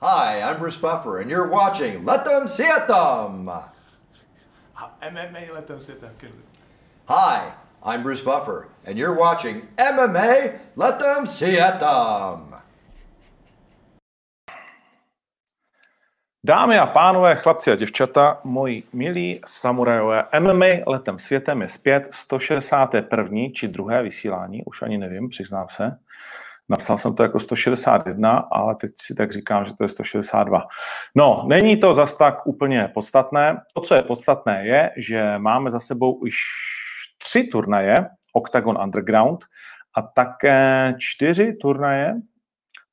[0.00, 3.50] Hi, I'm Bruce Buffer, and you're watching Let Them See It Them.
[5.02, 6.12] MMA Let Them See It Them.
[7.08, 12.54] Hi, I'm Bruce Buffer, and you're watching MMA Let Them See It Them.
[16.44, 23.36] Dámy a pánové, chlapci a děvčata, moji milí samurajové, MMA letem světem je zpět 161.
[23.54, 25.98] či druhé vysílání, už ani nevím, přiznám se.
[26.70, 30.66] Napsal jsem to jako 161, ale teď si tak říkám, že to je 162.
[31.14, 33.60] No, není to zas tak úplně podstatné.
[33.74, 36.34] To, co je podstatné, je, že máme za sebou už
[37.18, 37.96] tři turnaje
[38.32, 39.44] Octagon Underground
[39.96, 42.14] a také čtyři turnaje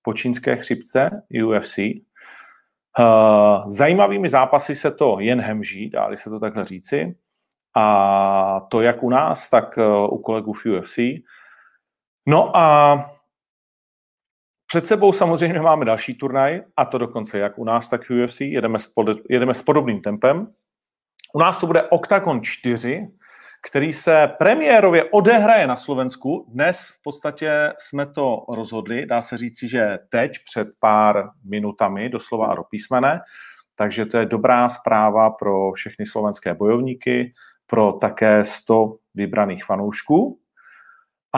[0.02, 1.10] po čínské chřipce
[1.46, 1.80] UFC.
[3.66, 7.16] Zajímavými zápasy se to jen hemží, dá se to takhle říci.
[7.78, 9.80] A to jak u nás, tak
[10.10, 11.00] u kolegů v UFC.
[12.28, 13.15] No a
[14.76, 18.42] před sebou samozřejmě máme další turnaj, a to dokonce jak u nás, tak UFC.
[18.42, 20.48] Jedeme s, pod, jedeme s podobným tempem.
[21.36, 23.08] U nás to bude Octagon 4,
[23.70, 26.46] který se premiérově odehraje na Slovensku.
[26.54, 32.48] Dnes v podstatě jsme to rozhodli, dá se říci, že teď před pár minutami, doslova
[32.48, 33.20] a do písmene,
[33.76, 37.34] takže to je dobrá zpráva pro všechny slovenské bojovníky,
[37.68, 40.40] pro také 100 vybraných fanoušků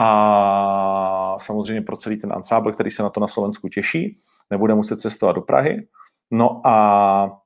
[0.00, 4.16] a samozřejmě pro celý ten ansábl, který se na to na Slovensku těší,
[4.50, 5.88] nebude muset cestovat do Prahy.
[6.30, 7.40] No a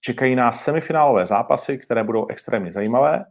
[0.00, 3.24] čekají nás semifinálové zápasy, které budou extrémně zajímavé.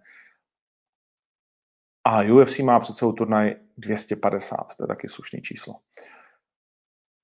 [2.07, 5.75] A UFC má před sebou turnaj 250, to je taky slušný číslo.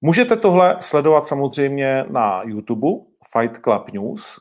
[0.02, 2.88] Můžete tohle sledovat samozřejmě na YouTube
[3.31, 4.40] Fight Club News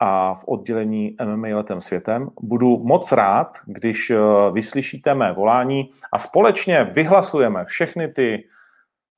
[0.00, 2.30] a v oddělení MMA letem světem.
[2.40, 4.16] Budu moc rád, když eh,
[4.52, 8.44] vyslyšíte mé volání a společně vyhlasujeme všechny ty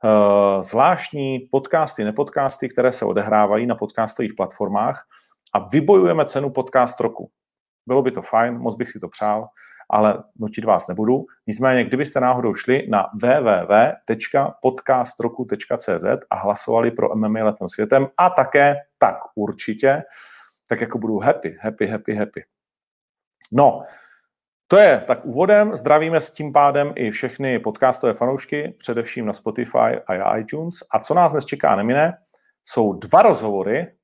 [0.05, 5.07] uh, zvláštní podcasty, nepodcasty, které se odehrávají na podcastových platformách
[5.55, 7.31] a vybojujeme cenu podcast roku.
[7.87, 9.49] Bylo by to fajn, moc bych si to přál
[9.91, 11.25] ale nutit vás nebudu.
[11.47, 19.17] Nicméně, kdybyste náhodou šli na www.podcastroku.cz a hlasovali pro MMA letem světem a také tak
[19.35, 20.03] určitě,
[20.69, 22.45] tak jako budu happy, happy, happy, happy.
[23.53, 23.85] No,
[24.67, 25.77] to je tak úvodem.
[25.77, 30.75] Zdravíme s tím pádem i všechny podcastové fanoušky, především na Spotify a iTunes.
[30.91, 32.19] A co nás dnes čeká nemine,
[32.65, 33.99] jsou dva rozhovory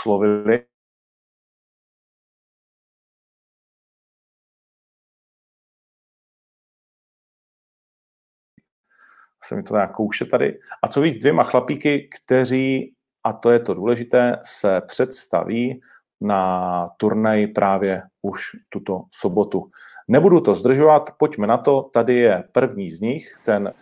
[0.00, 0.64] slovili.
[9.44, 10.58] Se mi to nějak kouše tady.
[10.82, 12.94] A co víc, dvěma chlapíky, kteří,
[13.24, 15.80] a to je to důležité, se představí
[16.20, 19.70] na turnaj právě už tuto sobotu.
[20.08, 21.82] Nebudu to zdržovat, pojďme na to.
[21.82, 23.72] Tady je první z nich, ten...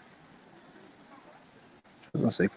[2.14, 2.48] Zase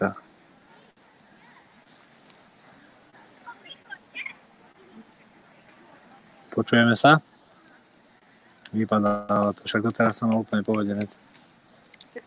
[6.50, 7.22] Počujeme sa?
[8.74, 11.29] Vypadá to, však doteraz som mal úplne povedenec.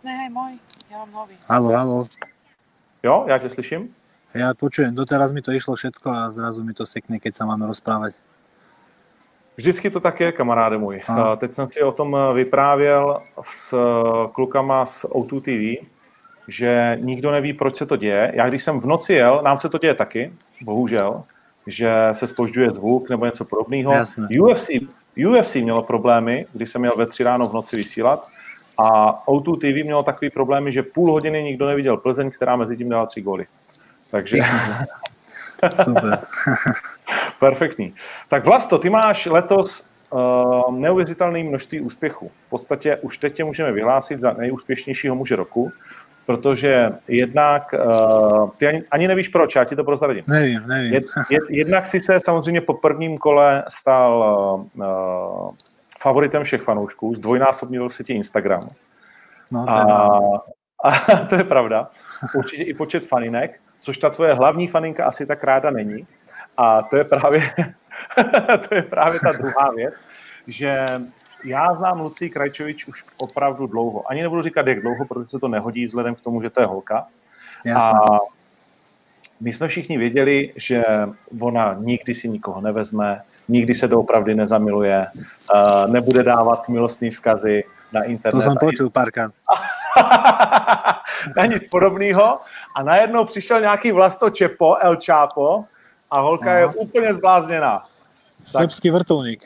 [0.03, 0.55] Nehej môj,
[0.87, 1.35] ja mám nový.
[1.47, 2.03] Halo, halo.
[3.03, 3.95] Jo, já tě slyším.
[4.33, 7.69] Ja počujem, doteraz mi to išlo všetko a zrazu mi to sekne, keď sa máme
[7.69, 8.17] rozprávať.
[9.55, 11.01] Vždycky to tak je, kamaráde můj.
[11.07, 11.35] A.
[11.35, 13.77] Teď jsem si o tom vyprávěl s
[14.31, 15.85] klukama z O2 TV,
[16.47, 18.31] že nikdo neví, proč se to děje.
[18.35, 21.23] Já když jsem v noci jel, nám se to děje taky, bohužel,
[21.67, 23.93] že se spožďuje zvuk nebo něco podobného.
[24.41, 24.69] UFC,
[25.29, 28.27] UFC mělo problémy, když jsem měl ve tři ráno v noci vysílat
[28.77, 32.89] a O2 TV mělo takový problémy, že půl hodiny nikdo neviděl Plzeň, která mezi tím
[32.89, 33.45] dala tři góly.
[34.11, 34.37] Takže...
[35.83, 36.19] Super.
[37.39, 37.95] Perfektní.
[38.27, 42.31] Tak Vlasto, ty máš letos uh, neuvěřitelné množství úspěchů.
[42.47, 45.71] V podstatě už teď tě můžeme vyhlásit za nejúspěšnějšího muže roku
[46.25, 50.23] protože jednak, uh, ty ani, ani nevíš proč, já ti to prozradím.
[50.29, 50.93] Nevím, nevím.
[50.93, 55.51] Jed, jed, jednak si se samozřejmě po prvním kole stal uh,
[56.03, 58.61] favoritem všech fanoušků, zdvojnásobnil se ti Instagram.
[59.51, 60.19] No, to a,
[60.89, 61.89] a to je pravda.
[62.35, 66.07] Určitě i počet faninek, což ta tvoje hlavní faninka asi tak ráda není.
[66.57, 67.53] A to je právě,
[68.69, 70.05] to je právě ta druhá věc,
[70.47, 70.85] že
[71.45, 74.11] já znám Lucii Krajčovič už opravdu dlouho.
[74.11, 76.65] Ani nebudu říkat, jak dlouho, protože se to nehodí vzhledem k tomu, že to je
[76.65, 77.07] holka.
[77.65, 77.99] Jasně.
[77.99, 78.19] A
[79.43, 80.83] my jsme všichni věděli, že
[81.41, 85.07] ona nikdy si nikoho nevezme, nikdy se doopravdy nezamiluje,
[85.87, 87.63] nebude dávat milostní vzkazy
[87.93, 88.31] na internet.
[88.31, 89.31] To jsem počul párkrát.
[91.37, 92.39] na nic podobného.
[92.75, 95.65] A najednou přišel nějaký vlasto Čepo, El Čápo,
[96.11, 96.59] a holka Aha.
[96.59, 97.85] je úplně zblázněná.
[98.43, 99.45] Srbský vrtulník.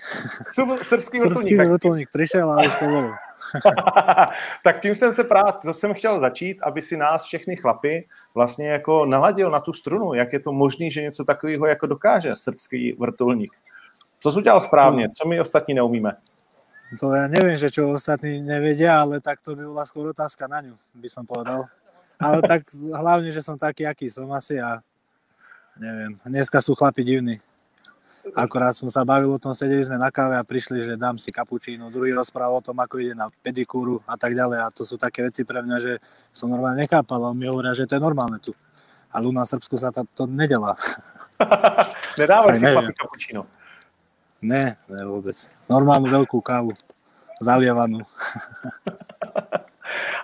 [0.83, 1.57] Srbský vrtulník.
[1.57, 3.11] Srbský vrtulník prišiel a už to bolo.
[4.63, 8.69] tak tím jsem se právě, to jsem chtěl začít, aby si nás všechny chlapy vlastně
[8.69, 12.93] jako naladil na tu strunu, jak je to možné, že něco takového jako dokáže srbský
[12.93, 13.51] vrtulník.
[14.19, 16.17] Co jsi udělal správně, co my ostatní neumíme?
[16.95, 20.63] To ja neviem, že čo ostatní nevedia, ale tak to by bola skôr otázka na
[20.63, 21.67] ňu, by som povedal.
[22.15, 24.79] Ale tak hlavne, že som taký, aký som asi a
[25.75, 27.43] neviem, dneska sú chlapi divní.
[28.35, 31.31] Akorát som sa bavil o tom, sedeli sme na káve a prišli, že dám si
[31.31, 34.99] kapučínu, druhý rozprával o tom, ako ide na pedikúru a tak ďalej a to sú
[34.99, 35.93] také veci pre mňa, že
[36.33, 38.51] som normálne nechápal a on mi hovoria, že to je normálne tu.
[39.13, 40.75] Ale u nás v Srbsku sa to, nedelá.
[42.19, 43.41] Nedávaj si chlapi kapučíno.
[44.43, 45.37] Ne, ne vôbec.
[45.69, 46.73] Normálnu veľkú kávu.
[47.41, 48.01] Zalievanú.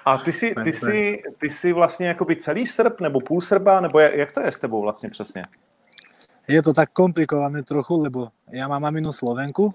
[0.06, 3.80] A ty jsi, Ne, ty jsi, ty jsi vlastně jakoby celý Srb nebo půl Srba,
[3.80, 5.46] nebo jak, jak to je s tebou vlastně přesně?
[6.44, 9.72] Je to tak komplikované trochu, lebo ja mám maminu Slovenku,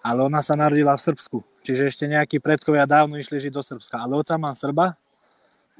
[0.00, 1.38] ale ona sa narodila v Srbsku.
[1.60, 4.00] Čiže ešte nejakí predkovia dávno išli žiť do Srbska.
[4.00, 4.96] Ale oca mám Srba,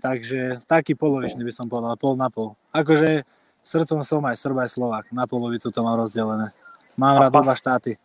[0.04, 2.52] takže taký polovičný by som povedal, pol na pol.
[2.74, 3.24] Akože
[3.64, 5.04] srdcom som aj Srb, aj Slovák.
[5.14, 6.52] Na polovicu to mám rozdelené.
[7.00, 7.96] Mám rád oba štáty.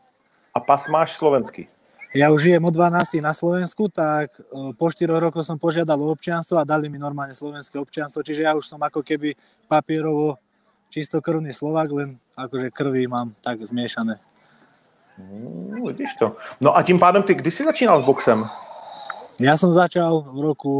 [0.55, 1.67] A pas máš slovenský.
[2.11, 6.11] Ja už žijem od 12 na Slovensku, tak e, po 4 rokoch som požiadal o
[6.11, 9.31] občianstvo a dali mi normálne slovenské občianstvo, čiže ja už som ako keby
[9.71, 10.35] papierovo
[10.91, 14.19] čistokrvný Slovák, len akože krvi mám tak zmiešané.
[15.17, 16.35] Hmm, vidíš to.
[16.59, 18.45] No a tím pádem ty, kdy jsi začínal s boxem?
[19.39, 20.73] Ja som začal v roku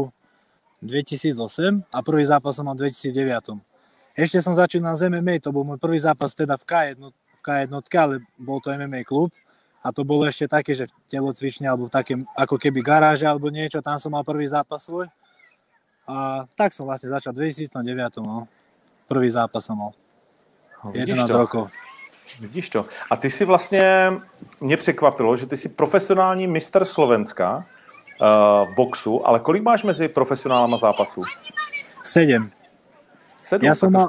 [0.82, 3.58] 2008 a prvý zápas som mal v 2009.
[4.12, 7.72] Ešte som začínal z MMA, to bol môj prvý zápas teda v K1, v K1
[7.96, 9.32] ale bol to MMA klub
[9.80, 13.50] a to bolo ešte také, že v telocvični alebo v takém ako keby garáže alebo
[13.50, 15.08] niečo, tam som mal prvý zápas svoj.
[16.06, 18.50] A tak som vlastne začal v 2009, no.
[19.06, 19.92] Prvý zápas som mal.
[20.84, 21.38] No, vidíš 11 to.
[21.38, 21.70] rokov.
[22.40, 22.86] Vidíš to.
[23.10, 24.12] A ty si vlastně,
[24.60, 30.08] mě překvapilo, že ty jsi profesionální mistr Slovenska uh, v boxu, ale kolik máš mezi
[30.08, 31.22] profesionálama zápasů?
[32.02, 32.50] 7.
[33.40, 34.08] Sedm, Já jsem mal-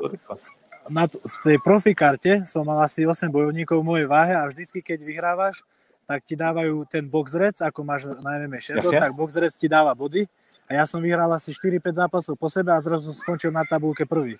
[0.89, 4.99] na, v tej profikarte som mal asi 8 bojovníkov v mojej váhe a vždycky, keď
[5.01, 5.63] vyhrávaš,
[6.03, 8.99] tak ti dávajú ten boxrec, ako máš na MMA Jasne.
[8.99, 10.27] tak boxrec ti dáva body
[10.67, 14.03] a ja som vyhral asi 4-5 zápasov po sebe a zrazu som skončil na tabulke
[14.03, 14.35] prvý.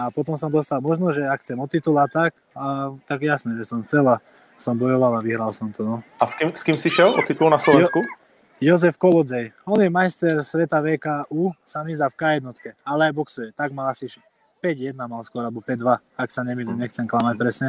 [0.00, 3.52] A potom som dostal možnosť, že ak chcem o titul a tak, a tak jasné,
[3.60, 4.16] že som chcel a
[4.56, 5.84] som bojoval a vyhral som to.
[5.84, 5.96] No.
[6.16, 8.00] A s kým, s kým jsi šel o titul na Slovensku?
[8.60, 12.44] Jozef Kolodzej, on je majster sveta VKU, sa mi zdá v K1,
[12.84, 14.04] ale aj boxuje, tak mal asi
[14.60, 17.68] 5-1 mal skôr, alebo 5-2, ak sa nemýlim, nechcem klamať presne.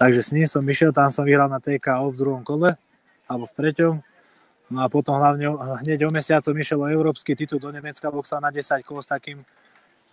[0.00, 2.80] Takže s ním som išiel, tam som vyhral na TKO v druhom kole,
[3.28, 3.94] alebo v treťom.
[4.72, 5.52] No a potom hlavne
[5.84, 9.12] hneď o mesiac som išiel o európsky titul do Nemecka boxa na 10 kol s
[9.12, 9.44] takým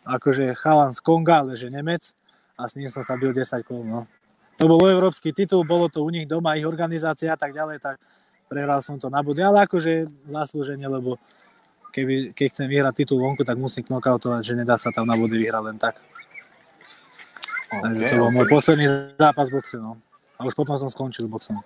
[0.04, 2.16] akože chalan z Konga, ale že Nemec
[2.60, 4.06] a s ním som sa bil 10 kol, no.
[4.62, 7.98] To bol európsky titul, bolo to u nich doma, ich organizácia a tak ďalej, tak
[8.46, 11.18] prehral som to na body, ale akože zaslúženie, lebo
[11.90, 15.42] keby, keď chcem vyhrať titul vonku, tak musím knockoutovať, že nedá sa tam na body
[15.42, 15.98] vyhrať len tak.
[17.74, 18.38] Takže Okay, to bol okay.
[18.38, 18.86] môj posledný
[19.18, 19.98] zápas boxe, no.
[20.38, 21.58] A už potom som skončil boxom.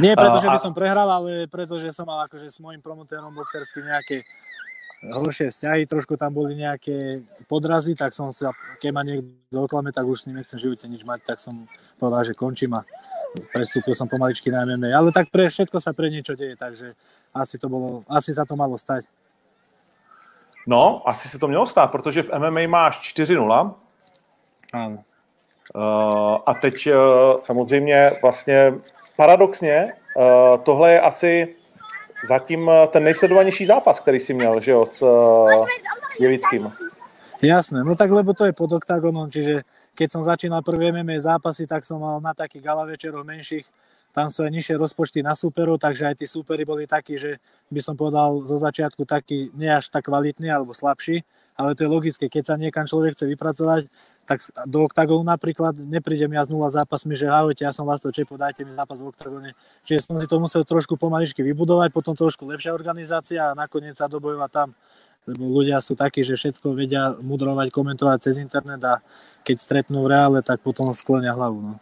[0.00, 3.32] Nie preto, že by som prehral, ale preto, že som mal akože s mojim promotérom
[3.32, 4.20] boxerským nejaké
[5.02, 10.06] horšie vzťahy, trošku tam boli nejaké podrazy, tak som sa, keď ma niekto oklame, tak
[10.06, 11.68] už s ním nechcem v živote nič mať, tak som
[12.00, 12.86] povedal, že končím a
[13.52, 14.94] prestúpil som pomaličky na MMA.
[14.94, 16.94] Ale tak pre všetko sa pre niečo deje, takže
[17.34, 19.04] asi to bolo, asi sa to malo stať.
[20.66, 23.74] No, asi se to mělo stát, protože v MMA máš 4-0
[24.72, 25.04] Áno.
[25.74, 28.74] uh, a teď uh, samozřejmě vlastně
[29.16, 31.56] paradoxně uh, tohle je asi
[32.28, 35.66] zatím uh, ten nejsledovanější zápas, který si měl, že jo, s uh,
[36.20, 36.72] Jevickým.
[37.42, 41.68] Jasné, no tak lebo to je pod oktagonom, čiže keď som začínal prvé MMA zápasy,
[41.68, 43.68] tak som mal na takých gala večeroch menších,
[44.14, 47.80] tam sú aj nižšie rozpočty na súperov, takže aj tí súperi boli takí, že by
[47.82, 52.24] som povedal zo začiatku taký nie až tak kvalitný alebo slabší, ale to je logické,
[52.26, 53.86] keď sa niekam človek chce vypracovať,
[54.24, 58.00] tak s- do oktagonu napríklad neprídem ja z nula zápasmi, že ahojte, ja som vás
[58.00, 59.50] to čepo, dajte mi zápas v oktagone.
[59.84, 64.08] Čiže som si to musel trošku pomaličky vybudovať, potom trošku lepšia organizácia a nakoniec sa
[64.08, 64.70] dobojovať tam
[65.24, 69.00] lebo ľudia sú takí, že všetko vedia mudrovať, komentovať cez internet a
[69.40, 71.60] keď stretnú v reále, tak potom sklenia hlavu.
[71.64, 71.74] No.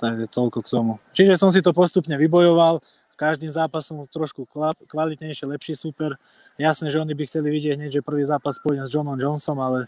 [0.00, 0.92] Takže toľko k tomu.
[1.12, 2.80] Čiže som si to postupne vybojoval,
[3.14, 4.48] každým zápasom trošku
[4.88, 6.16] kvalitnejšie, lepší super.
[6.58, 9.78] Jasné, že oni by chceli vidieť hneď, že prvý zápas pôjdem s Johnom Johnsonom, ale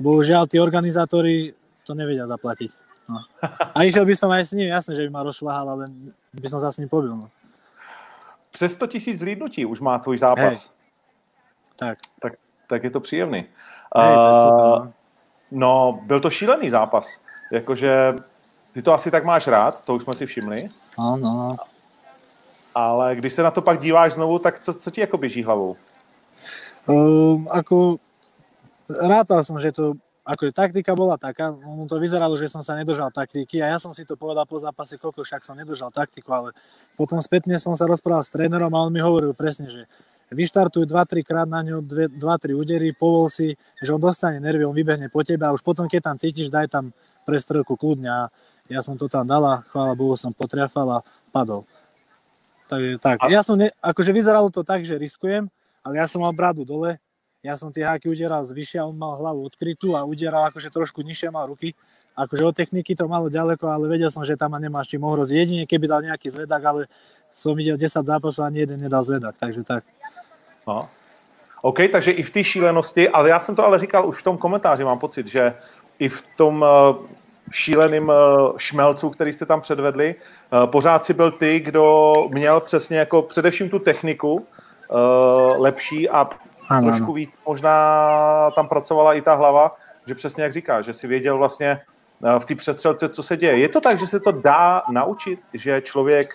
[0.00, 1.52] bohužiaľ tí organizátori
[1.84, 2.70] to nevedia zaplatiť.
[3.08, 3.22] No.
[3.74, 5.84] A išiel by som aj s ním, jasné, že by ma rozšľahal, ale
[6.34, 7.14] by som sa s ním pobil.
[7.14, 7.30] No.
[8.50, 10.72] Přes 100 tisíc zhlídnutí už má tvůj zápas.
[11.76, 12.32] Tak, Tak,
[12.66, 13.38] tak je to příjemný.
[13.96, 14.92] hej, to je super, Uh, no.
[15.50, 17.20] no, byl to šílený zápas.
[17.52, 18.14] Jakože
[18.72, 20.56] ty to asi tak máš rád, to už jsme si všimli.
[20.98, 21.56] Áno, no.
[22.74, 25.76] Ale když se na to pak díváš znovu, tak co, co ti jako běží hlavou?
[26.86, 27.98] Um, ako
[28.86, 33.14] rátal som, že to akože taktika bola taká, ono to vyzeralo, že som sa nedržal
[33.14, 36.48] taktiky a ja som si to povedal po zápase, koľko však som nedržal taktiku, ale
[36.98, 39.86] potom spätne som sa rozprával s trénerom a on mi hovoril presne, že
[40.34, 42.18] vyštartuj 2-3 krát na ňo, 2-3
[42.58, 46.10] údery, povol si, že on dostane nervy, on vybehne po tebe a už potom, keď
[46.10, 46.90] tam cítiš, daj tam
[47.22, 48.22] prestrelku kľudne a
[48.66, 51.62] ja som to tam dala, chvála Bohu, som potriafal a padol.
[52.66, 55.46] Takže tak, A- ja som, ne, akože vyzeralo to tak, že riskujem,
[55.86, 56.98] ale ja som mal bradu dole,
[57.46, 61.30] ja som tie háky udieral zvyššia, on mal hlavu odkrytú a udieral akože trošku nižšie,
[61.30, 61.78] mal ruky.
[62.18, 65.36] Akože od techniky to malo ďaleko, ale vedel som, že tam ma nemáš čím ohroziť.
[65.36, 66.90] Jedine keby dal nejaký zvedak, ale
[67.30, 69.86] som videl 10 zápasov a ani jeden nedal zvedak, takže tak.
[70.66, 70.82] No.
[71.62, 74.38] OK, takže i v té šílenosti, ale já jsem to ale říkal už v tom
[74.38, 75.54] komentáři, mám pocit, že
[75.98, 76.96] i v tom uh,
[77.50, 78.14] šíleným uh,
[78.56, 83.70] šmelcu, který jste tam předvedli, uh, pořád si byl ty, kdo měl přesně jako především
[83.70, 84.46] tu techniku
[84.90, 86.28] uh, lepší a
[86.68, 87.18] Áno, trošku áno.
[87.22, 87.76] víc možná
[88.54, 89.76] tam pracovala i ta hlava,
[90.06, 91.80] že přesně jak říkáš, že si věděl vlastně
[92.24, 93.58] eh, v té přestřelce, co se děje.
[93.58, 96.34] Je to tak, že se to dá naučit, že člověk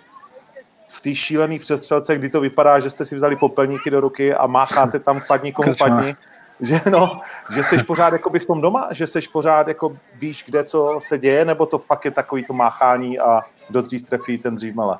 [0.88, 4.48] v té šílené přestřelce, kdy to vypadá, že jste si vzali popelníky do ruky a
[4.48, 6.16] mácháte tam padni komu padni,
[6.60, 7.22] že no,
[7.56, 11.20] že jsi pořád jakoby v tom doma, že jsi pořád jako víš, kde co se
[11.20, 14.98] děje, nebo to pak je takový to máchání a kdo dřív trefí, ten dřív mele.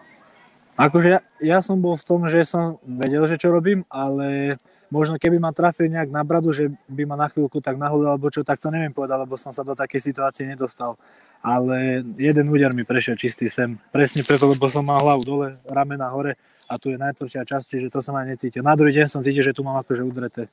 [0.80, 4.56] Akože ja, ja som bol v tom, že som vedel, že čo robím, ale
[4.88, 8.32] možno keby ma trafil nejak na bradu, že by ma na chvíľku tak nahodil alebo
[8.32, 10.96] čo, tak to neviem povedať, lebo som sa do takej situácie nedostal.
[11.42, 13.76] Ale jeden úder mi prešiel čistý sem.
[13.90, 16.38] Presne preto, lebo som mal hlavu dole, ramena hore
[16.70, 18.62] a tu je najtvrdšia časť, čiže to som aj necítil.
[18.64, 20.48] Na druhý deň som cítil, že tu mám akože udreté.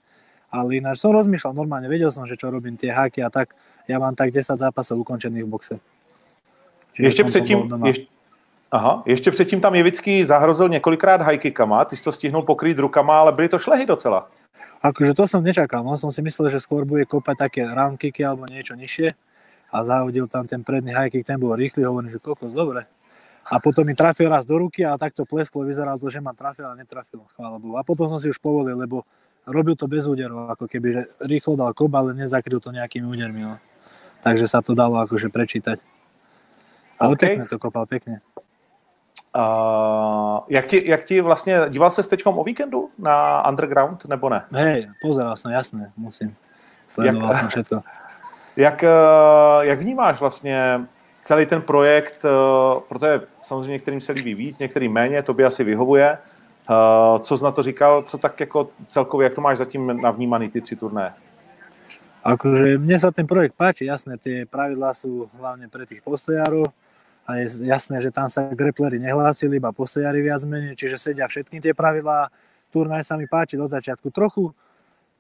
[0.48, 3.52] Ale ináč som rozmýšľal normálne, vedel som, že čo robím, tie háky a tak.
[3.84, 5.76] Ja mám tak 10 zápasov ukončených v boxe.
[6.98, 8.06] Čiže Ještě předtím, ještě,
[8.70, 13.32] aha, ještě předtím tam Jevický zahrozil několikrát hajkikama, ty jsi to stihnul pokrýt rukama, ale
[13.32, 14.30] byly to šlehy docela.
[14.78, 18.22] Akože to som nečakal, no som si myslel, že skôr bude kopať také round kicky
[18.22, 19.10] alebo niečo nižšie
[19.74, 22.86] a zahodil tam ten predný high kick, ten bol rýchly, hovorím, že kokos, dobre.
[23.50, 26.68] A potom mi trafil raz do ruky a takto plesklo, vyzeralo to, že ma trafil
[26.68, 27.74] a netrafil, chvála Bohu.
[27.74, 29.02] A potom som si už povolil, lebo
[29.50, 33.42] robil to bez úderov, ako keby, že rýchlo dal kop, ale nezakryl to nejakými údermi,
[33.48, 33.56] no.
[34.22, 35.80] Takže sa to dalo akože prečítať.
[37.02, 37.22] Ale OK.
[37.24, 38.20] pekne to kopal, pekne.
[39.36, 44.44] Uh, jak, ti, jak ti vlastně, díval se teďkom o víkendu na Underground, nebo ne?
[44.52, 46.34] Hej, pozeral som, jasné, musím.
[46.88, 47.76] Sledoval Jak- som všetko.
[48.56, 48.90] Jak, eh,
[49.60, 50.80] jak vnímáš vlastně
[51.22, 52.28] celý ten projekt, eh,
[52.88, 56.18] protože samozřejmě některým se líbí víc, některým méně, tobě asi vyhovuje.
[56.18, 60.48] Eh, Co jsi na to říkal, co tak jako celkově, jak to máš zatím navnímaný
[60.48, 61.14] ty tři turné?
[62.24, 66.66] Akože mne sa ten projekt páči, jasné, tie pravidlá sú hlavne pre tých postojárov
[67.28, 71.60] a je jasné, že tam sa greplery nehlásili, iba postojári viac menej, čiže sedia všetky
[71.60, 72.32] tie pravidlá.
[72.72, 74.08] Turnaj sa mi páči do začiatku.
[74.08, 74.56] Trochu,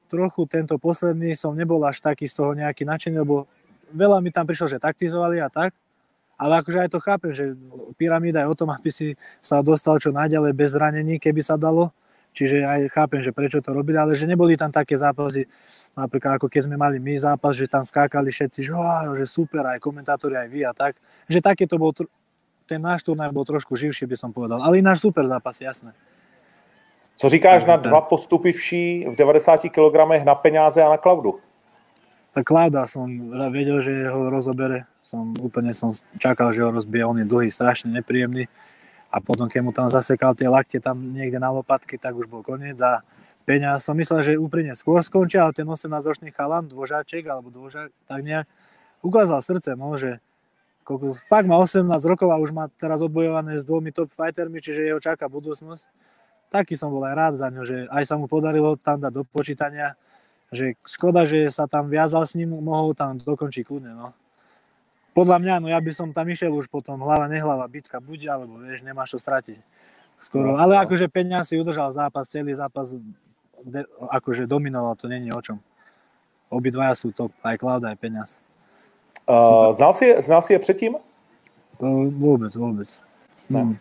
[0.08, 3.44] trochu tento posledný som nebol až taký z toho nejaký nadšený, lebo
[3.92, 5.76] veľa mi tam prišlo, že taktizovali a tak,
[6.40, 7.44] ale akože aj to chápem, že
[8.00, 9.12] pyramída je o tom, aby si
[9.44, 11.92] sa dostal čo najďalej bez zranení, keby sa dalo.
[12.38, 15.50] Čiže aj chápem, že prečo to robili, ale že neboli tam také zápasy,
[15.98, 19.66] napríklad ako keď sme mali my zápas, že tam skákali všetci, že, "Á, že super,
[19.66, 20.94] aj komentátori, aj vy a tak.
[21.26, 21.90] Že také to bol,
[22.68, 24.62] ten náš turnaj bol trošku živší, by som povedal.
[24.62, 25.90] Ale ináč super zápas, jasné.
[27.18, 31.42] Co říkáš na dva postupy vší v 90 kg na peňáze a na klaudu?
[32.30, 33.10] Tak Klauda som
[33.50, 34.86] vedel, že ho rozobere.
[35.02, 35.90] Som, úplne som
[36.22, 37.02] čakal, že ho rozbije.
[37.02, 38.46] On je dlhý, strašne nepríjemný.
[39.08, 42.44] A potom, keď mu tam zasekal tie lakte tam niekde na lopatky, tak už bol
[42.44, 42.76] koniec.
[42.84, 43.00] A
[43.48, 48.20] Peňa som myslel, že úplne skôr skončia, ale ten 18-ročný chalan, dvožáček alebo dvožák, tak
[48.20, 48.44] nejak
[49.00, 50.20] ukázal srdce, no, že
[50.84, 54.92] kokos, fakt má 18 rokov a už má teraz odbojované s dvomi top fightermi, čiže
[54.92, 55.88] jeho čaká budúcnosť.
[56.52, 59.24] Taký som bol aj rád za ňo, že aj sa mu podarilo tam dať do
[59.24, 59.96] počítania,
[60.52, 64.12] že škoda, že sa tam viazal s ním, mohol tam dokončiť kľudne, no.
[65.18, 68.62] Podľa mňa, no ja by som tam išiel už potom hlava, nehlava, bitka buď, alebo
[68.62, 69.58] vieš, nemáš čo stratiť.
[70.22, 70.82] Skoro, No, ale no.
[70.86, 72.94] akože Peňa si udržal zápas, celý zápas
[73.62, 75.58] de, akože dominoval, to není o čom.
[76.54, 78.30] Obidvaja sú top, aj Klauda, aj Peňaz.
[79.26, 80.96] Uh, znal, si, je- znal si je předtím?
[81.82, 82.88] Uh, vôbec, vôbec.
[83.50, 83.60] Ne.
[83.60, 83.74] Hmm.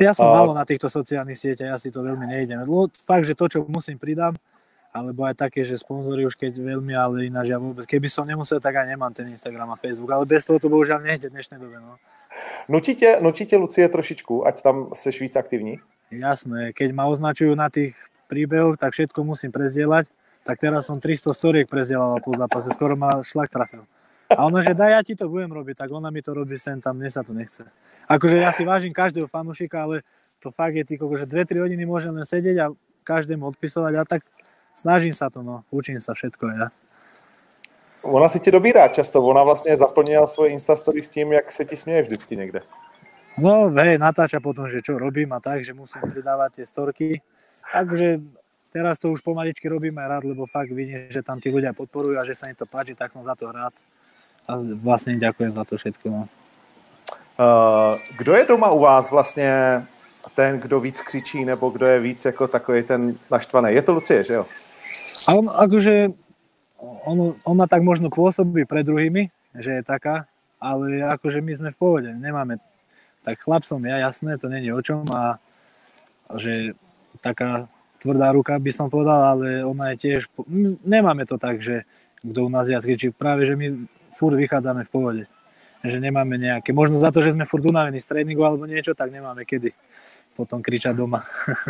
[0.00, 2.64] Ja som A- málo na týchto sociálnych sieťach, ja si to veľmi nejdem.
[3.04, 4.34] Fakt, že to, čo musím, pridám,
[4.94, 7.82] alebo aj také, že sponzory už keď veľmi, ale ináč ja vôbec.
[7.82, 11.02] Keby som nemusel, tak aj nemám ten Instagram a Facebook, ale bez toho to bohužiaľ
[11.02, 11.82] nejde v dnešnej dobe.
[11.82, 11.98] No.
[12.70, 15.82] Nutí tě, nutí tě Lucie trošičku, ať tam seš víc aktivní?
[16.14, 17.98] Jasné, keď ma označujú na tých
[18.30, 20.06] príbehoch, tak všetko musím prezdieľať.
[20.46, 23.82] Tak teraz som 300 storiek prezdieľal po zápase, skoro ma šlak trafil.
[24.30, 26.78] A ono, že daj, ja ti to budem robiť, tak ona mi to robí sem
[26.78, 27.66] tam, mne sa to nechce.
[28.06, 30.06] Akože ja si vážim každého fanúšika, ale
[30.38, 32.66] to fakt je týko, že 2-3 hodiny môžem len sedieť a
[33.02, 34.22] každému odpisovať a tak
[34.74, 36.68] snažím sa to, no, učím sa všetko ja.
[38.04, 41.76] Ona si tě dobírá často, ona vlastně zaplnila svoje Instastory s tím, jak se ti
[41.76, 42.60] směje vždycky někde.
[43.38, 47.08] No, hej, natáča potom, že čo robím a tak, že musím pridávať tie storky.
[47.72, 48.22] Takže
[48.70, 52.14] teraz to už pomaličky robím aj rád, lebo fakt vidím, že tam tí ľudia podporujú
[52.14, 53.74] a že sa im to páči, tak som za to rád.
[54.46, 56.06] A vlastne ďakujem za to všetko.
[56.14, 56.22] No.
[57.34, 59.82] Uh, kdo je doma u vás vlastně
[60.34, 63.74] ten, kdo víc křičí, nebo kdo je víc jako takový ten naštvaný?
[63.74, 64.46] Je to Lucie, že jo?
[65.28, 66.12] A on akože,
[67.04, 70.26] on, ona tak možno pôsobí pred druhými, že je taká,
[70.60, 72.60] ale akože my sme v pohode, nemáme,
[73.24, 75.40] tak chlap som ja, jasné, to není o čom a
[76.36, 76.76] že
[77.20, 77.68] taká
[78.00, 80.20] tvrdá ruka by som povedal, ale ona je tiež,
[80.84, 81.88] nemáme to tak, že
[82.20, 85.22] kto u nás viac kričí, práve že my furt vychádzame v pohode,
[85.84, 89.12] že nemáme nejaké, možno za to, že sme furt unavení z tréningu alebo niečo, tak
[89.12, 89.72] nemáme kedy
[90.34, 91.22] potom kričať doma.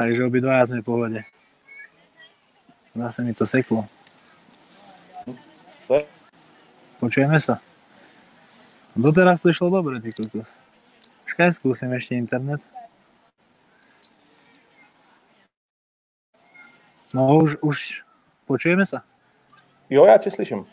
[0.00, 1.20] Takže obidvaja sme v pohode.
[2.96, 3.84] Zase mi to seklo.
[7.00, 7.64] Počujeme sa.
[8.92, 10.52] Doteraz to išlo dobre, ty kokos.
[11.24, 12.60] Počkaj, skúsim ešte internet.
[17.16, 18.04] No už, už
[18.46, 19.02] počujeme sa.
[19.90, 20.66] Jo, já tě slyším.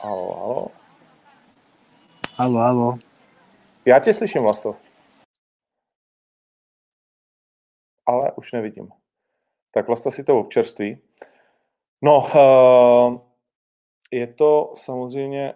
[0.00, 0.83] Halo, halo.
[2.36, 2.98] Halo, halo.
[3.84, 4.76] Já tě slyším, Vlasto.
[8.06, 8.88] Ale už nevidím.
[9.74, 10.98] Tak Vlasta si to občerství.
[12.02, 13.20] No, uh,
[14.12, 15.54] je to samozřejmě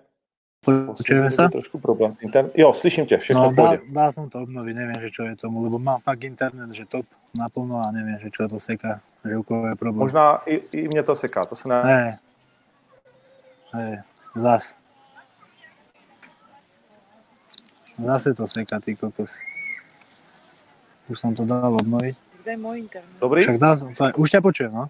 [0.87, 1.49] Počujeme sa?
[1.49, 2.16] trošku problém.
[2.20, 2.50] Inter...
[2.54, 5.62] Jo, slyším tě, všechno No, dá, dá som to obnoviť, neviem, že čo je tomu,
[5.64, 7.06] lebo mám fakt internet, že top
[7.38, 10.02] naplno a neviem, že čo to seká, že u koho je problém.
[10.02, 11.82] Možná i, i mě to seká, to se ne...
[11.85, 12.18] Ne.
[13.75, 14.04] Ne,
[14.37, 14.75] zas.
[17.99, 19.35] Zase to seká, ty kokos.
[21.11, 22.15] Už som to dal obnoviť.
[22.43, 23.19] Kde je môj internet?
[23.19, 23.43] Dobrý?
[23.43, 24.87] Však dal som to aj, už ťa počujem, no.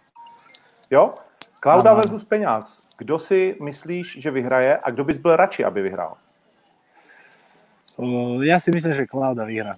[0.92, 1.16] Jo?
[1.58, 2.84] Klauda versus Peňaz.
[3.00, 6.14] Kdo si myslíš, že vyhraje a kdo bys byl radši, aby vyhrál?
[8.46, 9.74] Ja si myslím, že Klauda vyhrá.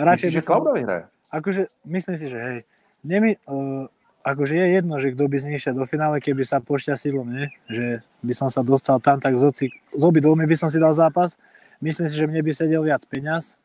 [0.00, 1.04] Radšej Myslíš, že Klauda vyhraje?
[1.32, 2.58] akože myslím si, že hej,
[3.00, 3.88] nemi, uh,
[4.20, 8.32] akože je jedno, že kto by znišťal do finále, keby sa pošťastilo mne, že by
[8.36, 11.40] som sa dostal tam, tak z, oci, z obidvomi by som si dal zápas.
[11.82, 13.58] Myslím si, že mne by sedel viac peňaz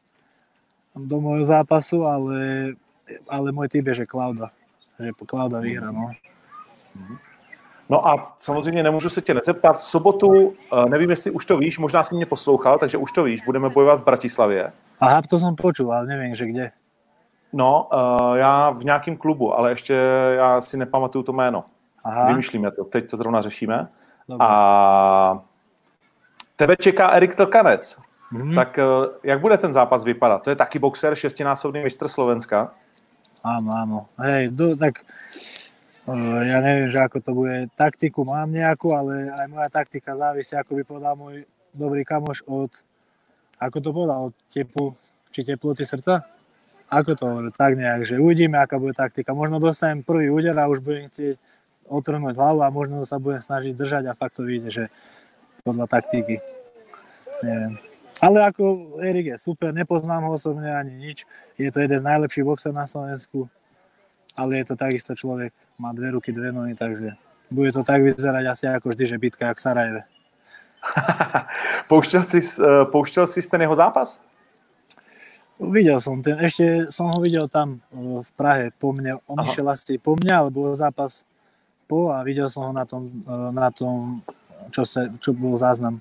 [0.98, 2.74] do môjho zápasu, ale,
[3.30, 4.50] ale môj typ je, že Klauda.
[4.98, 6.10] Že Klauda vyhrá, no.
[7.90, 9.80] No a samozřejmě nemůžu se tě nezeptat.
[9.80, 13.24] V sobotu, eh, nevím, jestli už to víš, možná jsi mě poslouchal, takže už to
[13.24, 14.72] víš, budeme bojovat v Bratislavě.
[15.00, 16.72] Aha, to som počul, ale neviem, že kde.
[17.54, 19.94] No, eh, já v nějakém klubu, ale ještě
[20.36, 21.64] já si nepamatuju to jméno.
[22.04, 23.88] Aha, Vymýšlíme to, teď to zrovna řešíme.
[24.28, 24.48] dobre.
[24.50, 25.40] A
[26.56, 28.07] tebe čeká Erik Tlkanec.
[28.32, 28.56] Mhm.
[28.56, 28.86] Tak eh,
[29.24, 30.44] jak bude ten zápas vypadat?
[30.44, 32.76] To je taky boxer, šestinásobný mistr Slovenska.
[33.46, 33.98] Áno, áno.
[34.20, 35.06] Hej, do, tak
[36.10, 37.56] uh, ja neviem, že ako to bude.
[37.78, 42.74] Taktiku mám nejakú, ale aj moja taktika závisí, ako by povedal môj dobrý kamoš od,
[43.62, 44.98] ako to povedal, od tepu,
[45.32, 46.26] či teploty srdca?
[46.90, 47.52] Ako to hovorí?
[47.54, 49.38] Tak nejak, že uvidíme, aká bude taktika.
[49.38, 51.38] Možno dostanem prvý úder a už budem chcieť
[51.88, 54.84] otrhnúť hlavu a možno sa budem snažiť držať a fakt to vyjde, že
[55.64, 56.40] podľa taktiky.
[57.44, 57.87] Neviem.
[58.22, 61.26] Ale ako Erik je super, nepoznám ho osobne ani nič.
[61.58, 63.46] Je to jeden z najlepších boxer na Slovensku,
[64.34, 67.14] ale je to takisto človek, má dve ruky, dve nohy, takže
[67.54, 70.02] bude to tak vyzerať asi ako vždy, že bitka jak v Sarajeve.
[71.88, 74.22] pouštěl, jsi, eh, pouštěl jsi ten jeho zápas?
[75.58, 79.50] Videl som ten, ešte som ho videl tam eh, v Prahe po mne, on Aha.
[79.50, 81.26] išiel asi po mne, alebo zápas
[81.90, 84.22] po a videl som ho na tom, eh, na tom
[84.70, 85.98] čo, sa, čo bol záznam.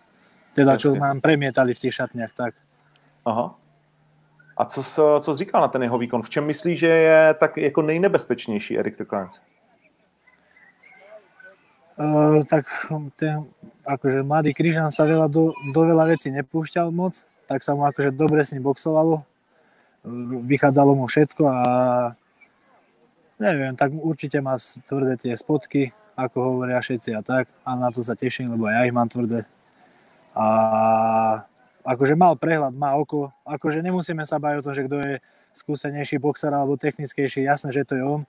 [0.57, 2.57] Teda, čo nám premietali v tých šatniach, tak.
[3.29, 3.53] Aha.
[4.57, 6.23] A co, jsi- co jsi říkal na ten jeho výkon?
[6.23, 9.42] V čem myslíš, že je tak jako nejnebezpečnější Erik Tlkanec?
[11.97, 12.64] Uh, tak
[13.16, 13.49] ten,
[13.88, 18.12] akože mladý Kryžan sa veľa do, do veľa vecí nepúšťal moc, tak sa mu akože
[18.12, 19.25] dobre s ním boxovalo.
[20.45, 21.61] Vychádzalo mu všetko a
[23.40, 27.49] neviem, tak určite má tvrdé tie spotky, ako hovoria všetci a tak.
[27.64, 29.49] A na to sa teším, lebo ja ich mám tvrdé.
[30.37, 30.46] A
[31.81, 33.33] akože mal prehľad, má oko.
[33.49, 35.14] Akože nemusíme sa bať o tom, že kto je
[35.57, 37.49] skúsenejší boxer alebo technickejší.
[37.49, 38.22] Jasné, že to je on.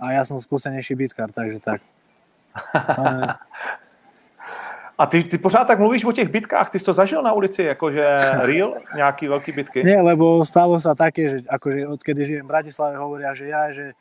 [0.00, 1.84] A ja som skúsenejší bitkár, takže tak.
[4.98, 7.62] A ty, ty pořád tak mluvíš o těch bitkách, ty jsi to zažil na ulici,
[7.62, 9.84] jakože real, nějaký velký bitky?
[9.88, 13.92] Nie, lebo stalo sa také, že akože odkedy žijem v Bratislave, hovoria, že ja, že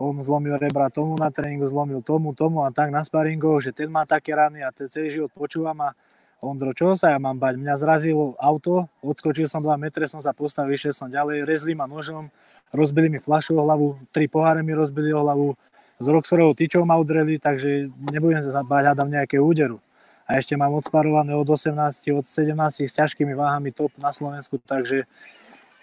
[0.00, 3.92] on zlomil rebra tomu na tréningu, zlomil tomu, tomu a tak na sparingoch, že ten
[3.92, 5.92] má také rany a ten celý život počúvam a
[6.40, 7.60] Ondro, čo sa ja mám bať?
[7.60, 11.84] Mňa zrazilo auto, odskočil som 2 metre, som sa postavil, išiel som ďalej, rezli ma
[11.84, 12.32] nožom,
[12.72, 15.52] rozbili mi flašu o hlavu, tri poháre mi rozbili o hlavu,
[16.00, 19.84] z Roxorovou tyčou ma udreli, takže nebudem sa bať, hádam nejaké úderu.
[20.24, 21.76] A ešte mám odsparované od 18,
[22.16, 25.04] od 17 s ťažkými váhami top na Slovensku, takže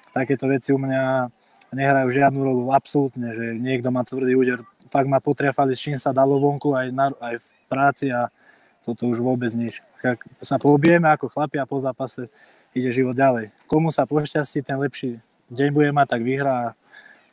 [0.09, 1.29] takéto veci u mňa
[1.69, 4.65] nehrajú žiadnu rolu, absolútne, že niekto má tvrdý úder.
[4.89, 8.33] Fakt ma potriafali, s čím sa dalo vonku aj, na, aj v práci a
[8.81, 9.85] toto už vôbec nič.
[10.15, 12.31] Ak sa pobijeme ako chlapi a po zápase
[12.71, 13.51] ide život ďalej.
[13.67, 15.19] Komu sa pošťastí, ten lepší
[15.51, 16.75] deň bude mať, tak vyhrá a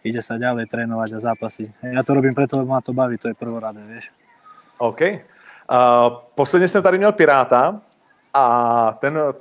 [0.05, 1.73] ide sa ďalej trénovať a zápasy.
[1.83, 4.11] Ja to robím preto, lebo ma to baví, to je prvoradé, vieš.
[4.79, 5.01] OK.
[5.01, 5.17] Uh,
[6.35, 7.81] posledně jsem tady měl Piráta
[8.35, 8.45] a
[9.01, 9.33] ten uh,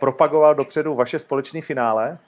[0.00, 2.18] propagoval dopředu vaše společné finále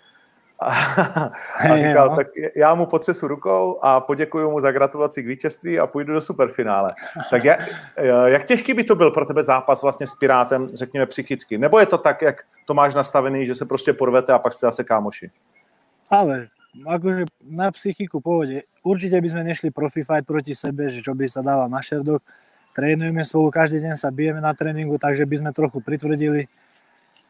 [0.59, 0.71] a,
[1.71, 2.17] a říkal, no.
[2.17, 6.21] tak já mu potřesu rukou a poděkuji mu za gratulaci k vítězství a půjdu do
[6.21, 6.93] superfinále.
[7.31, 7.69] Tak jak,
[8.27, 11.59] jak těžký by to byl pro tebe zápas vlastně s Pirátem, řekněme psychicky?
[11.59, 14.67] Nebo je to tak, jak to máš nastavený, že se prostě porvete a pak jste
[14.67, 15.31] zase kámoši?
[16.11, 16.47] Ale
[16.85, 18.69] akože na psychiku pohode.
[18.85, 22.21] Určite by sme nešli profi fight proti sebe, že čo by sa dával na šerdok.
[22.77, 26.45] Trénujeme spolu, každý deň sa bijeme na tréningu, takže by sme trochu pritvrdili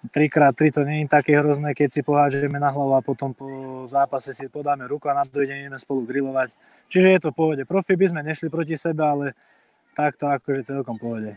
[0.09, 3.47] 3x3 to je také hrozné, keď si pohážeme na hlavu a potom po
[3.91, 6.51] zápase si podáme ruku a na druhý deň ideme spolu grilovať.
[6.87, 7.63] Čiže je to v pohode.
[7.67, 9.27] Profi by sme nešli proti sebe, ale
[9.93, 11.35] takto akože celkom pohode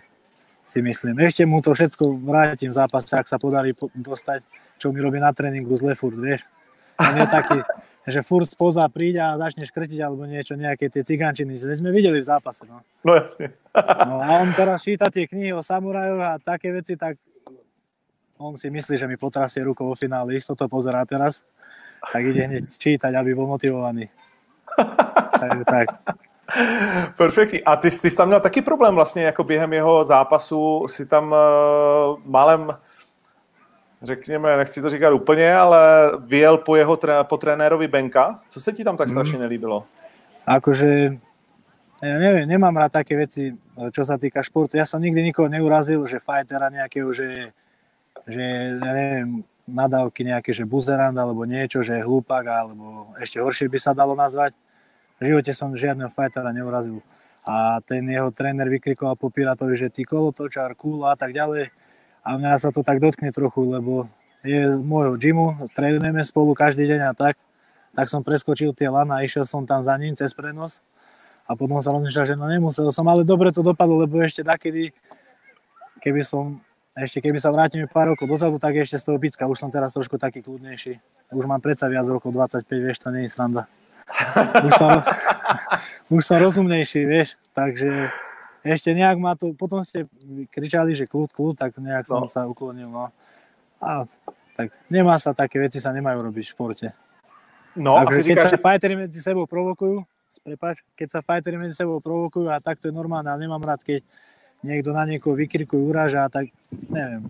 [0.69, 1.17] si myslím.
[1.17, 4.45] Ešte mu to všetko vrátim v zápase, ak sa podarí dostať,
[4.77, 6.45] čo mi robí na tréningu zle furt, vieš.
[7.01, 7.57] On je taký,
[8.13, 12.21] že furt spoza príde a začne škrtiť alebo niečo, nejaké tie cigančiny, že sme videli
[12.21, 12.69] v zápase.
[12.69, 13.57] No, no jasne.
[14.05, 17.17] no a on teraz číta tie knihy o samurajoch a také veci, tak
[18.39, 21.43] on si myslí, že mi potrasie rukou vo finále, isto to pozerá teraz,
[21.99, 24.07] tak ide hneď čítať, aby bol motivovaný.
[25.39, 25.87] Takže tak.
[27.17, 27.63] Perfektní.
[27.63, 31.31] A ty, ty jsi tam měl taky problém vlastně, jako během jeho zápasu si tam
[31.31, 31.37] uh,
[32.25, 32.67] málem,
[34.01, 38.39] řekněme, nechci to říkat úplně, ale vyjel po jeho po trenérovi Benka.
[38.47, 39.13] Co se ti tam tak mhm.
[39.13, 39.83] strašně nelíbilo?
[40.49, 41.13] Akože,
[42.01, 43.53] ja neviem, nemám rád také veci,
[43.93, 44.81] čo sa týka športu.
[44.81, 47.53] Ja som nikdy nikoho neurazil, že fightera nejakého, že
[48.25, 48.43] že
[48.79, 53.79] ja neviem, nadávky nejaké, že buzerant alebo niečo, že je hlúpak, alebo ešte horšie by
[53.79, 54.57] sa dalo nazvať.
[55.21, 57.03] V živote som žiadneho fightera neurazil.
[57.47, 61.71] A ten jeho tréner vykrikoval po Piratovi, že ty kolotočár, cool a tak ďalej.
[62.25, 64.09] A mňa sa to tak dotkne trochu, lebo
[64.43, 67.35] je z môjho gymu, trénujeme spolu každý deň a tak.
[67.95, 70.79] Tak som preskočil tie lana a išiel som tam za ním cez prenos.
[71.49, 74.93] A potom sa rozmýšľal, že no nemusel som, ale dobre to dopadlo, lebo ešte takedy,
[75.97, 76.61] keby som
[76.99, 79.47] ešte keby sa vrátime pár rokov dozadu, tak ešte z toho bytka.
[79.47, 80.99] Už som teraz trošku taký kľudnejší.
[81.31, 83.69] Už mám predsa viac rokov, 25, vieš, to nie je sranda.
[84.65, 84.89] Už som,
[86.17, 88.09] už som rozumnejší, vieš, takže
[88.65, 90.09] ešte nejak ma to, potom ste
[90.49, 92.27] kričali, že kľud, kľud, tak nejak som no.
[92.27, 93.13] sa uklonil, no.
[93.77, 94.09] A
[94.57, 96.87] tak nemá sa, také veci sa nemajú robiť v športe.
[97.77, 100.03] No, Takže, keď říkáš, sa fightery medzi sebou provokujú,
[100.41, 103.79] prepáč, keď sa fightery medzi sebou provokujú a tak to je normálne, ale nemám rád,
[103.85, 104.03] keď
[104.63, 106.51] niekto na niekoho vykrikuje, uráža, tak
[106.91, 107.27] neviem.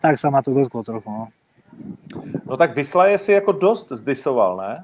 [0.00, 1.26] Tak sa ma to dotklo trochu, no.
[2.44, 4.74] No tak Vyslaje si ako dosť zdisoval, ne?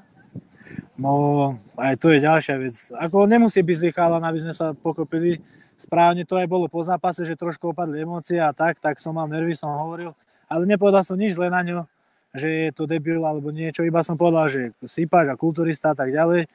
[0.99, 2.75] No, aj to je ďalšia vec.
[2.93, 5.41] Ako nemusí byť zlý chalan, aby sme sa pokopili.
[5.79, 9.25] Správne to aj bolo po zápase, že trošku opadli emócie a tak, tak som mal
[9.25, 10.13] nervy, som hovoril.
[10.45, 11.89] Ale nepovedal som nič zle na ňo,
[12.37, 13.81] že je to debil alebo niečo.
[13.81, 16.45] Iba som povedal, že sypáš a kulturista a tak ďalej.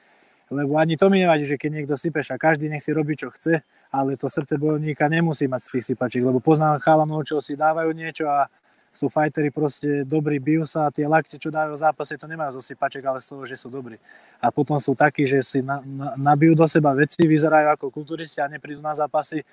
[0.47, 3.33] Lebo ani to mi nevadí, že keď niekto sypeš a každý nech si robí, čo
[3.35, 7.55] chce, ale to srdce bojovníka nemusí mať z tých sypačiek, lebo poznám chalanov, čo si
[7.55, 8.51] dávajú niečo a
[8.97, 12.57] sú fajteri proste dobrí, bijú sa a tie lakte, čo dávajú v zápase, to nemajú
[12.57, 14.01] zo sypaček, ale z toho, že sú dobrí.
[14.41, 18.41] A potom sú takí, že si na, na, nabijú do seba veci, vyzerajú ako kulturisti
[18.41, 19.45] a neprídu na zápasy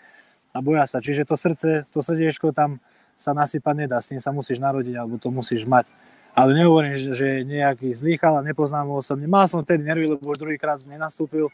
[0.55, 1.05] a boja sa.
[1.05, 2.81] Čiže to srdce, to srdiečko tam
[3.21, 5.87] sa nasypať nedá, s tým sa musíš narodiť alebo to musíš mať.
[6.35, 9.31] Ale nehovorím, že, že nejaký zlý chala, nepoznám ho osobne.
[9.31, 11.47] Mal som vtedy nervy, lebo už druhýkrát nenastúpil,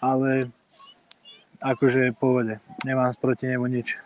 [0.00, 0.48] ale
[1.64, 2.60] akože pohode.
[2.84, 3.96] Nemám proti nemu nič.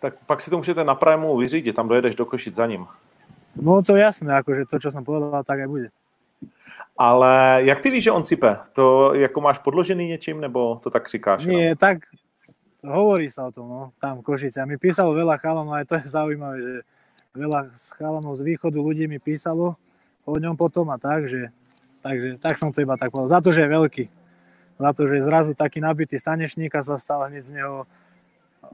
[0.00, 2.86] Tak pak si to můžete na Primu vyřídit, tam dojedeš do Košic za ním.
[3.56, 5.88] No to jasné, akože to, čo som povedal, tak aj bude.
[6.98, 8.56] Ale jak ty víš, že on sype?
[8.72, 11.44] To jako máš podložený něčím, nebo to tak říkáš?
[11.44, 11.76] Nie, no?
[11.76, 11.98] tak
[12.84, 14.60] hovorí sa o tom, no, tam v Košice.
[14.60, 16.74] A mi písalo veľa chalanov, aj to je zaujímavé, že
[17.34, 17.60] veľa
[17.98, 19.74] chalanov z východu ľudí mi písalo
[20.24, 21.50] o ňom potom a tak, že,
[22.04, 23.32] takže tak som to iba tak povedal.
[23.32, 24.04] Za to, že je veľký.
[24.78, 27.86] Za to, že je zrazu taký nabitý stanečník a sa stal hneď z neho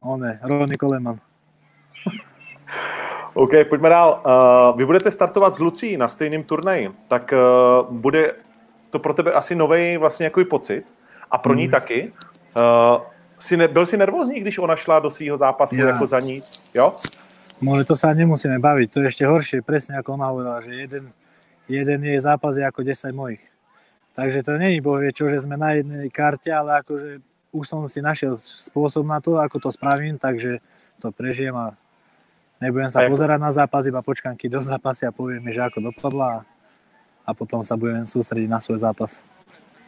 [0.00, 1.20] one, Ronny Coleman.
[3.34, 4.22] OK, pojďme dál.
[4.26, 8.32] Uh, vy budete startovat s Lucí na stejném turnaji, tak uh, bude
[8.90, 10.84] to pro tebe asi nový vlastně jako pocit.
[11.30, 11.70] a pro ní Mhm.
[11.70, 12.12] taky.
[12.56, 12.98] Uh,
[13.38, 15.86] si ne, byl si nervózní, když ona šla do svého zápasu Ja.
[15.88, 16.40] jako za ní?
[16.74, 16.92] Jo?
[17.62, 21.12] Môže to sa nemusíme baviť, to je ešte horšie, presne ako ona hovorila, že jeden,
[21.68, 23.44] jeden jej zápas je ako 10 mojich.
[24.20, 27.24] Takže to není bohvie čo, že sme na jednej karte, ale akože
[27.56, 30.60] už som si našiel spôsob na to, ako to spravím, takže
[31.00, 31.72] to prežijem a
[32.60, 35.56] nebudem A sa ako- pozerať na zápasy, iba počkám, kým do zápasy a poviem mi,
[35.56, 36.38] že ako dopadla a,
[37.24, 39.24] a potom sa budem sústrediť na svoj zápas.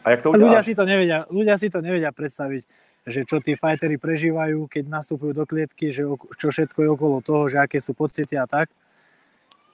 [0.01, 2.63] A jak to A ľudia si to nevedia, ľudia si to nevedia predstaviť,
[3.05, 6.09] že čo tí fightery prežívajú, keď nastupujú do klietky, že
[6.41, 8.73] čo všetko je okolo toho, že aké sú pocity a tak.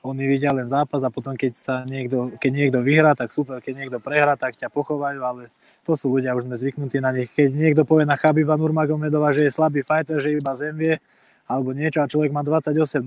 [0.09, 3.75] Oni vidia len zápas a potom keď sa niekto, keď niekto vyhrá, tak super, keď
[3.85, 5.43] niekto prehrá, tak ťa pochovajú, ale
[5.85, 7.29] to sú ľudia, už sme zvyknutí na nich.
[7.33, 11.01] Keď niekto povie na Chabiba Nurmagomedova, že je slabý fighter, že iba zemvie,
[11.45, 13.05] alebo niečo a človek má 28-0,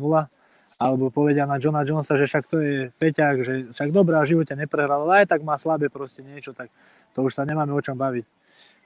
[0.80, 4.54] alebo povedia na Johna Jonesa, že však to je feťák, že však dobrá, v živote
[4.58, 6.72] neprehral, ale aj tak má slabé proste niečo, tak
[7.14, 8.26] to už sa nemáme o čom baviť.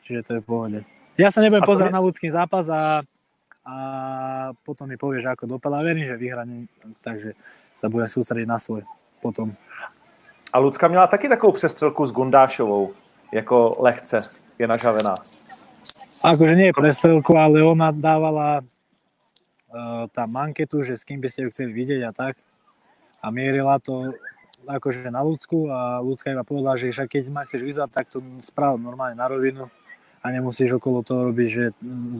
[0.03, 0.79] Čiže to je v pohode.
[1.15, 2.99] Ja sa nebudem A pozerať je- na ľudský zápas a,
[3.63, 3.75] a
[4.67, 5.87] potom mi povie, že ako dopadla.
[5.87, 6.67] Verím, že vyhra, ne-
[6.99, 7.31] takže
[7.75, 8.87] sa budem sústrediť na svoj
[9.21, 9.51] potom.
[10.53, 12.93] A Lucka měla taky takovou přestřelku s Gondášovou,
[13.31, 14.19] jako lehce
[14.59, 15.15] je nažavená.
[16.23, 21.45] Akože nie je prestrelku, ale ona dávala uh, tam manketu, že s kým by ste
[21.45, 22.39] ju chceli vidieť a tak.
[23.21, 24.15] A mierila to
[24.65, 28.23] akože na ľudsku a ľudská iba povedala, že však keď ma chceš vyzvať, tak to
[28.41, 29.69] správ normálne na rovinu
[30.23, 31.63] a nemusíš okolo toho robiť, že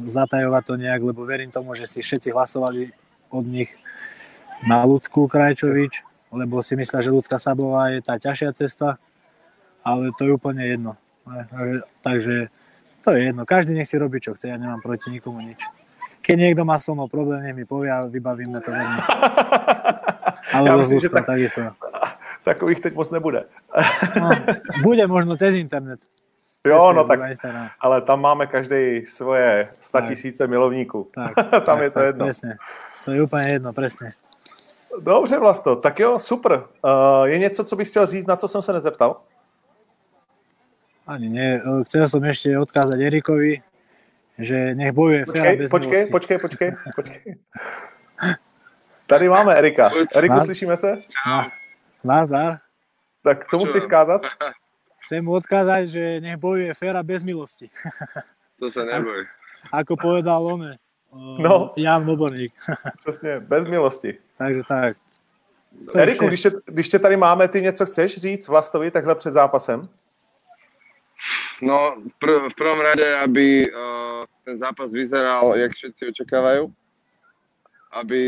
[0.06, 2.94] zatajovať to nejak, lebo verím tomu, že si všetci hlasovali
[3.34, 3.74] od nich
[4.64, 8.96] na ľudskú Krajčovič, lebo si myslia, že ľudská Sabová je tá ťažšia cesta,
[9.84, 10.92] ale to je úplne jedno.
[11.26, 12.36] Takže- Takže
[13.04, 15.60] to je jedno, každý nech si robí, čo chce, ja nemám proti nikomu nič.
[16.26, 19.02] Keď niekto má so mnou problém, nech mi povie a vybavíme to veľmi.
[20.54, 21.62] Já Alebo myslím, ľudskou tak, takisto.
[22.46, 23.42] takových teď moc nebude.
[24.22, 24.30] No,
[24.86, 26.00] bude možno cez internet.
[26.66, 27.20] Jo, no tak,
[27.80, 30.06] ale tam máme každý svoje 100 Tak.
[30.10, 31.10] tisíce milovníků.
[31.14, 31.34] Tak,
[31.66, 32.26] tam tak, je to tak, jedno.
[32.26, 32.52] Presne.
[33.06, 34.10] To je úplne jedno, presne.
[35.00, 36.64] Dobře, Vlasto, tak jo, super.
[36.84, 39.22] Uh, je něco, co bys chtěl říct, na co jsem se nezeptal?
[41.08, 41.62] Ani nie.
[41.62, 43.62] E, Chcel som ešte odkázať Erikovi,
[44.42, 46.12] že nech bojuje féra Počkej, bez počkej, milosti.
[46.12, 47.22] počkej, počkej, počkej.
[49.06, 49.90] Tady máme Erika.
[50.16, 50.98] Eriku, slyšíme se?
[52.04, 52.58] Nazdar.
[53.22, 54.26] Tak co mu chceš skázat?
[55.06, 57.70] Chcem mu odkázať, že nech bojuje féra bez milosti.
[58.58, 59.30] To sa neboj.
[59.70, 60.74] Ako povedal on,
[61.40, 61.74] No.
[61.78, 62.54] Jan Noborník.
[63.02, 64.18] Přesně, bez milosti.
[64.38, 64.98] Takže tak.
[65.92, 69.16] To je Eriku, když tě, když tě tady máme, ty něco chceš říct Vlastovi takhle
[69.16, 69.82] před zápasem?
[71.62, 73.76] No, v, pr- v prvom rade, aby uh,
[74.44, 76.72] ten zápas vyzeral, jak všetci očakávajú.
[77.96, 78.24] Aby,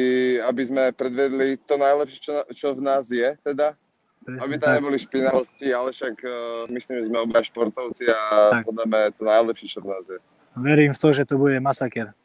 [0.47, 3.75] aby sme predvedli to najlepšie, čo, na- čo v nás je, teda.
[4.23, 4.75] Presne Aby tam tak.
[4.79, 6.31] neboli špinavosti, ale však uh,
[6.71, 8.17] myslím, že sme obaja športovci a
[8.59, 8.63] Tak.
[8.63, 10.19] podáme to najlepšie, čo v nás je.
[10.55, 12.15] Verím v to, že to bude masaker.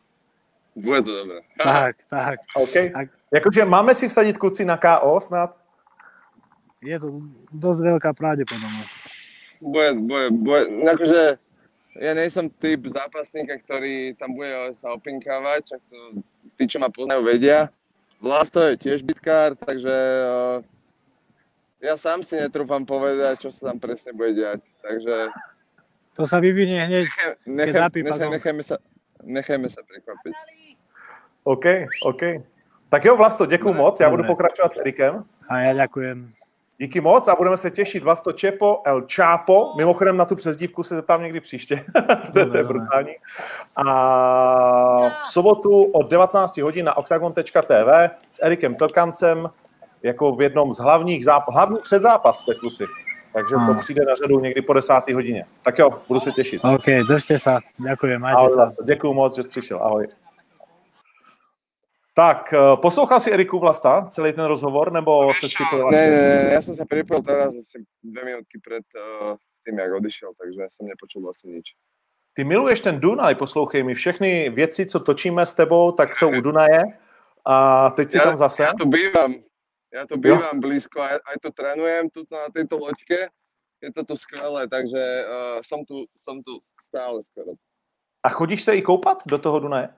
[0.72, 1.38] Bude to dobré.
[1.60, 2.36] Tak, tak.
[2.56, 2.74] OK.
[2.92, 3.06] Tak.
[3.28, 5.52] Jakože máme si vsadit kluci na KO snad?
[6.82, 8.92] Je to dosť veľká pravdepodobnosť.
[9.62, 11.38] Bude, bude, bude, akože
[12.00, 15.98] ja nie som typ zápasníka, ktorý tam bude sa opinkávať, čak to
[16.56, 17.68] tí, čo ma poznajú, vedia.
[18.18, 20.58] Vlasto je tiež bitkár, takže uh,
[21.82, 24.66] ja sám si netrúfam povedať, čo sa tam presne bude diať.
[24.80, 25.30] Takže
[26.16, 27.06] To sa vyvinie hneď.
[27.46, 28.76] nechaj, zapípa nechaj, nechajme, sa,
[29.22, 30.34] nechajme sa prekvapiť.
[31.44, 31.66] OK,
[32.04, 32.22] OK.
[32.88, 34.00] Tak jo, Vlasto, děkuji moc.
[34.00, 35.24] Já budu pokračovat s Erikem.
[35.48, 36.30] A ja ďakujem.
[36.78, 39.74] Díky moc a budeme se těšit Vlasto Čepo, El Chapo.
[39.76, 41.84] Mimochodem na tu přezdívku se zeptám někdy příště.
[42.32, 43.12] to, je, to je brutální.
[43.76, 49.50] A v sobotu od 19 hodin na octagon.tv s Erikem Plkancem
[50.02, 52.84] jako v jednom z hlavních zápas, hlavní předzápas jste kluci.
[53.32, 55.44] Takže to přijde na řadu někdy po desáté hodině.
[55.62, 56.60] Tak jo, budu se těšit.
[56.64, 57.60] OK, držte sa.
[57.78, 58.54] Ďakujem, majte Ahoj.
[58.56, 59.78] Vlasto, děkuji moc, že jsi přišel.
[59.82, 60.06] Ahoj.
[62.14, 65.90] Tak, eh, poslouchal si Eriku Vlasta celý ten rozhovor, nebo se připojil?
[65.90, 69.32] Ne, ne, ne, ja som sa pripojil teraz asi dve minútky pred uh,
[69.64, 71.72] tým, jak odišiel, takže som nepočul vlastne nič.
[72.36, 73.94] Ty miluješ ten Dunaj, poslouchej mi.
[73.94, 76.84] Všechny věci, co točíme s tebou, tak jsou u Dunaje.
[77.44, 78.62] A teď si Ja- tam zase.
[78.62, 79.34] Ja tu bývam,
[79.92, 83.28] ja tu bývam blízko, aj, aj tu trénujem, tu na tejto loďke,
[83.82, 87.58] je to tu skvelé, takže uh, som, tu, som tu stále skoro.
[88.22, 89.90] A chodíš se i koupat do toho Dunaje?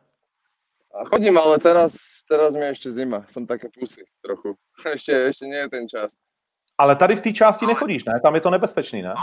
[0.94, 4.54] A chodím, ale teraz, teraz mi je ešte zima, som také pusy trochu.
[4.96, 6.14] Ešte, ešte nie je ten čas.
[6.78, 8.20] Ale tady v té části nechodíš, ne?
[8.22, 9.14] Tam je to nebezpečný, ne?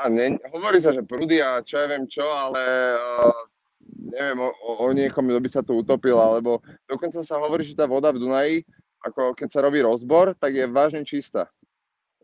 [0.00, 2.62] A ne, hovorí sa, že prúdy a čo ja viem čo, ale
[2.96, 3.36] uh,
[4.12, 7.76] neviem o, o, o niekom, kto by sa tu utopil, alebo dokonca sa hovorí, že
[7.76, 8.56] tá voda v Dunaji,
[9.06, 11.48] ako keď sa robí rozbor, tak je vážne čistá.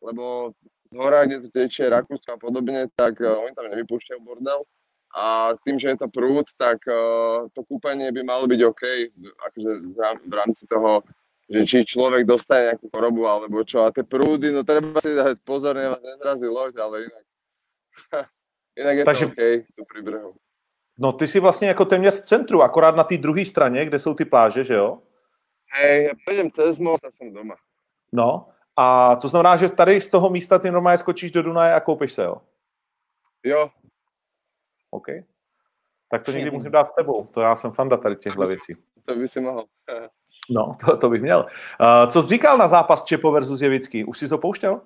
[0.03, 0.53] Lebo
[0.93, 4.63] z hora, kde to tečie Rakúsko a podobne, tak uh, oni tam nevypúšťajú bordel.
[5.17, 8.83] a tým, že je to prúd, tak uh, to kúpanie by malo byť OK,
[9.49, 9.71] akože
[10.29, 11.01] v rámci toho,
[11.49, 13.87] že či človek dostane nejakú chorobu alebo čo.
[13.87, 17.25] A tie prúdy, no treba si dať pozor, vás nezrazí loď, ale inak,
[18.83, 19.25] inak je Takže...
[19.25, 19.41] to OK
[19.75, 20.33] tu pri brehu.
[20.99, 24.15] No ty si vlastně jako téměř v centru, akorát na té druhé straně, kde jsou
[24.15, 25.03] ty pláže, že jo?
[26.25, 27.55] Prejdem cez most a som doma.
[28.13, 31.81] No, a to znamená, že tady z toho místa ty normálně skočíš do Dunaje a
[31.81, 32.37] koupíš se, jo?
[33.43, 33.71] Jo.
[34.91, 35.07] OK.
[36.09, 37.25] Tak to někdy musím dát s tebou.
[37.25, 38.77] To já jsem fanda tady těchto věcí.
[39.05, 39.65] To by si mohl.
[40.51, 41.47] no, to, to bych měl.
[41.81, 44.05] Uh, co jsi říkal na zápas Čepo versus Jevický?
[44.05, 44.81] Už si to pouštěl?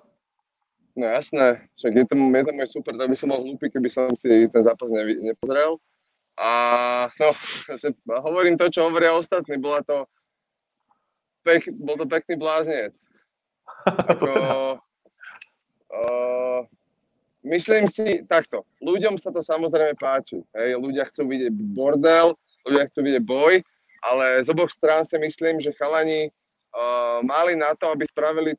[0.95, 3.89] No jasné, však je to, je to můj super, tak by som mohl hlúpy, keby
[3.89, 5.79] som si ten zápas ne, nepozrel.
[6.35, 6.49] A
[7.21, 7.31] no,
[8.27, 10.05] hovorím to, čo hovoria ostatní, bola to
[11.43, 12.95] pek, bol to pekný bláznec.
[14.11, 14.29] Ako,
[15.91, 16.59] uh,
[17.45, 20.41] myslím si takto, ľuďom sa to samozrejme páči.
[20.57, 22.33] Hej, ľudia chcú vidieť bordel,
[22.65, 23.53] ľudia chcú vidieť boj,
[24.01, 28.57] ale z oboch strán si myslím, že chalani uh, mali na to, aby spravili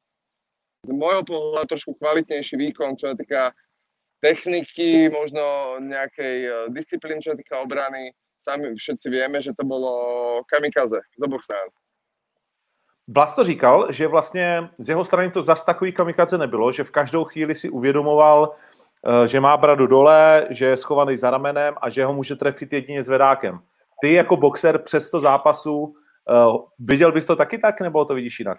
[0.83, 3.55] z môjho pohľadu trošku kvalitnejší výkon, čo sa týka
[4.23, 8.15] techniky, možno nejakej disciplíny, čo sa týka obrany.
[8.39, 9.91] Sami všetci vieme, že to bolo
[10.51, 11.71] kamikaze z oboch strán.
[13.09, 16.91] Vlas to říkal, že vlastně z jeho strany to zas takový kamikaze nebylo, že v
[16.91, 18.55] každou chvíli si uvědomoval,
[19.25, 22.73] eh, že má bradu dole, že je schovaný za ramenem a že ho může trefit
[22.73, 23.59] jedině zvedákem.
[24.03, 28.39] Ty jako boxer přes to zápasu, uh, viděl bys to taky tak, nebo to vidíš
[28.39, 28.59] jinak?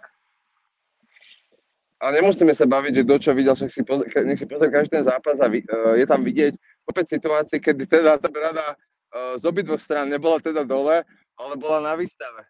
[1.99, 4.89] A nemusíme se bavit, že kdo čo viděl, však si pozrie, nech si pozrie každý
[4.89, 9.45] ten zápas a uh, je tam vidět opět situace, kdy teda ta brada uh, z
[9.45, 11.03] obidvoch stran nebola teda dole,
[11.37, 12.43] ale bola na výstave.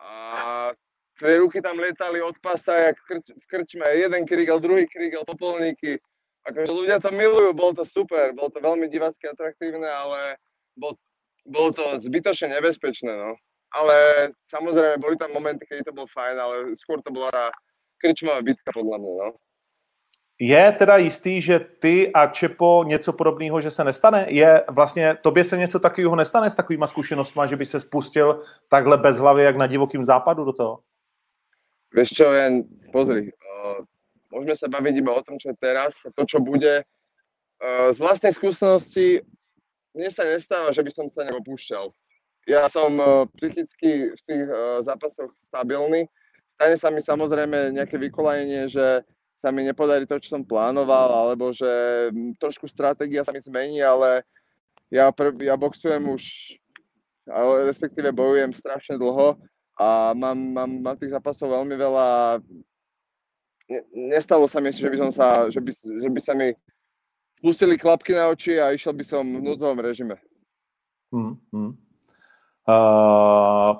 [0.00, 0.10] A
[1.18, 3.86] tie ruky tam lietali od pasa, jak krč, v krčme.
[3.96, 5.98] Jeden krigel, druhý krigel, popolníky.
[6.46, 10.38] Akože ľudia to milujú, bolo to super, bolo to veľmi divácky atraktívne, ale
[10.78, 10.94] bol,
[11.42, 13.34] bolo to zbytočne nebezpečné, no.
[13.74, 17.50] Ale samozrejme, boli tam momenty, keď to bol fajn, ale skôr to bola
[17.98, 19.28] krčmová bitka podľa mňa, no.
[20.38, 24.26] Je teda jistý, že ty a Čepo něco podobného, že se nestane?
[24.28, 28.98] Je vlastně, tobě se něco takového nestane s takovýma zkušenostmi, že by se spustil takhle
[28.98, 30.80] bez hlavy, jak na divokým západu do toho?
[31.94, 33.80] Vieš čo, jen pozri, uh,
[34.28, 36.84] môžeme sa baviť iba o tom, čo je teraz to, čo bude.
[37.56, 39.24] Uh, z vlastnej skúsenosti
[39.96, 41.88] mne sa nestáva, že by som sa nepopúšťal.
[42.44, 44.44] Ja som uh, psychicky v tých
[44.84, 46.04] zápasoch stabilný.
[46.52, 49.00] Stane sa mi samozrejme nejaké vykolajenie, že
[49.36, 51.68] sa mi nepodarí to, čo som plánoval, alebo že
[52.40, 54.24] trošku stratégia sa mi zmení, ale
[54.88, 55.12] ja,
[55.44, 56.24] ja boxujem už,
[57.28, 59.36] ale respektíve bojujem strašne dlho
[59.76, 62.06] a mám, mám, mám tých zápasov veľmi veľa.
[63.92, 66.56] Nestalo sa mi, že by, som sa, že by, že by sa mi
[67.36, 70.16] spustili klapky na oči a išiel by som v núdzovom režime.
[71.12, 71.76] Hmm, hmm.
[72.66, 73.78] Uh,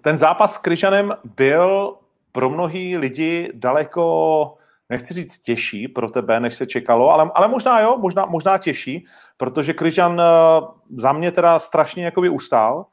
[0.00, 1.98] ten zápas s Kryžanem byl
[2.36, 4.56] pro mnohý lidi daleko,
[4.88, 9.06] nechci říct těžší pro tebe, než se čekalo, ale, ale možná jo, možná, možná těžší,
[9.36, 10.26] protože Kryžan eh,
[10.96, 12.86] za mě teda strašně jakoby ustál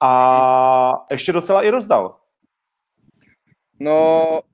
[0.00, 2.16] a ještě docela i rozdal.
[3.80, 3.96] No,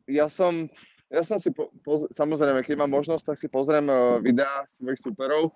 [0.07, 0.71] ja som,
[1.11, 5.03] ja som si, po, poz, samozrejme, keď mám možnosť, tak si pozriem uh, videá svojich
[5.03, 5.51] superov,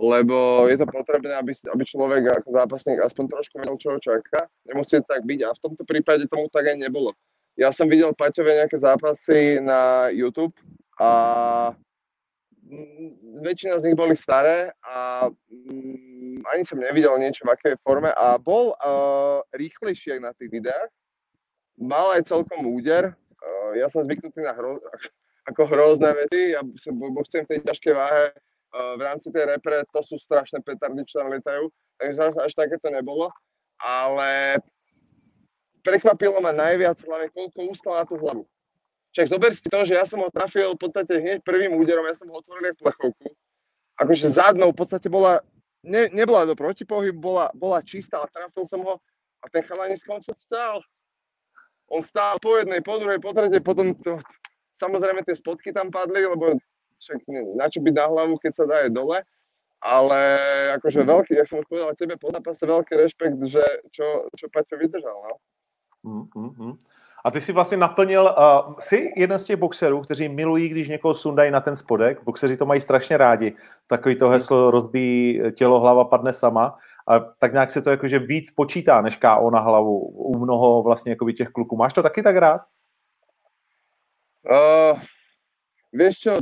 [0.00, 4.48] lebo je to potrebné, aby, aby človek ako zápasník aspoň trošku vedel, čo čaká.
[4.64, 7.12] Nemusí tak byť a v tomto prípade tomu tak aj nebolo.
[7.54, 10.54] Ja som videl Paťové nejaké zápasy na YouTube
[10.98, 11.70] a
[13.46, 18.34] väčšina z nich boli staré a mm, ani som nevidel niečo v akej forme a
[18.42, 20.90] bol uh, rýchlejší na tých videách.
[21.78, 23.14] Mal aj celkom úder.
[23.38, 24.82] Uh, ja som zvyknutý na hro,
[25.50, 26.58] ako hrozné veci.
[26.58, 31.06] Ja boxujem v tej ťažkej váhe uh, v rámci tej repre, to sú strašné petardy,
[31.06, 31.70] čo tam lietajú.
[32.02, 33.30] Takže zase až také to nebolo.
[33.78, 34.58] Ale
[35.84, 38.48] prekvapilo ma najviac hlavne, koľko ustal na tú hlavu.
[39.14, 42.18] Však zober si to, že ja som ho trafil v podstate hneď prvým úderom, ja
[42.18, 43.28] som ho otvoril v plechovku.
[44.00, 45.38] Akože zadnou v podstate bola,
[45.86, 48.98] ne, nebola do protipohybu, bola, bola čistá, ale trafil som ho
[49.38, 50.82] a ten chalanisko on stál.
[51.92, 54.18] On stál po jednej, po druhej, po tretej, potom to,
[54.74, 56.58] samozrejme tie spotky tam padli, lebo
[56.98, 57.22] však
[57.54, 59.22] na čo byť na hlavu, keď sa dá dole.
[59.84, 60.20] Ale
[60.80, 63.60] akože veľký, jak som už povedal tebe po zápase, veľký rešpekt, že
[63.92, 65.12] čo, čo Paťo vydržal.
[65.12, 65.36] No?
[66.04, 66.76] Mm-hmm.
[67.24, 71.14] A ty si vlastně naplnil, uh, jsi jeden z těch boxerů, kteří milují, když někoho
[71.14, 72.24] sundají na ten spodek.
[72.24, 73.56] Boxeři to mají strašně rádi.
[73.86, 76.78] Takový to heslo rozbíjí tělo, hlava padne sama.
[77.08, 81.12] A tak nějak se to jakože víc počítá než KO na hlavu u mnoho vlastně
[81.12, 81.76] jakoby těch kluků.
[81.76, 82.60] Máš to taky tak rád?
[84.50, 85.00] Uh,
[85.94, 86.34] Vieš čo,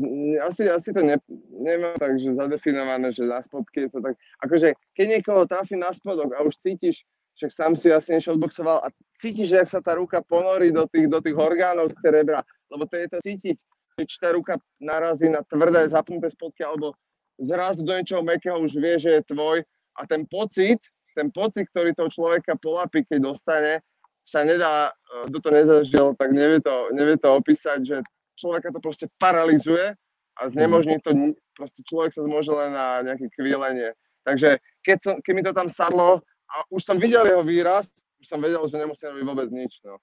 [0.49, 1.21] asi, asi to ne,
[1.53, 5.93] nemám tak, že zadefinované, že na spodky je to tak, akože keď niekoho trafí na
[5.93, 7.05] spodok a už cítiš,
[7.37, 8.85] však sám si asi niečo odboxoval.
[8.85, 12.23] A cítiš, že ak sa tá ruka ponorí do tých, do tých orgánov z tej
[12.23, 13.57] rebra, lebo to je to cítiť,
[13.99, 16.97] že či ruka narazí na tvrdé zapnuté spodky, alebo
[17.41, 19.65] zrazu do niečoho mekého už vie, že je tvoj.
[19.97, 20.81] A ten pocit,
[21.13, 23.85] ten pocit, ktorý toho človeka polapí, keď dostane,
[24.23, 27.97] sa nedá, eh, kto to nezažil, tak nevie to, nevie to opísať, že
[28.39, 29.93] človeka to proste paralizuje
[30.41, 31.37] a znemožní to,
[31.85, 33.93] človek sa zmôže len na nejaké kvílenie.
[34.25, 37.89] Takže keď, som, keď mi to tam sadlo a už som videl jeho výraz,
[38.21, 39.81] už som vedel, že nemusím robiť vôbec nič.
[39.83, 39.97] No.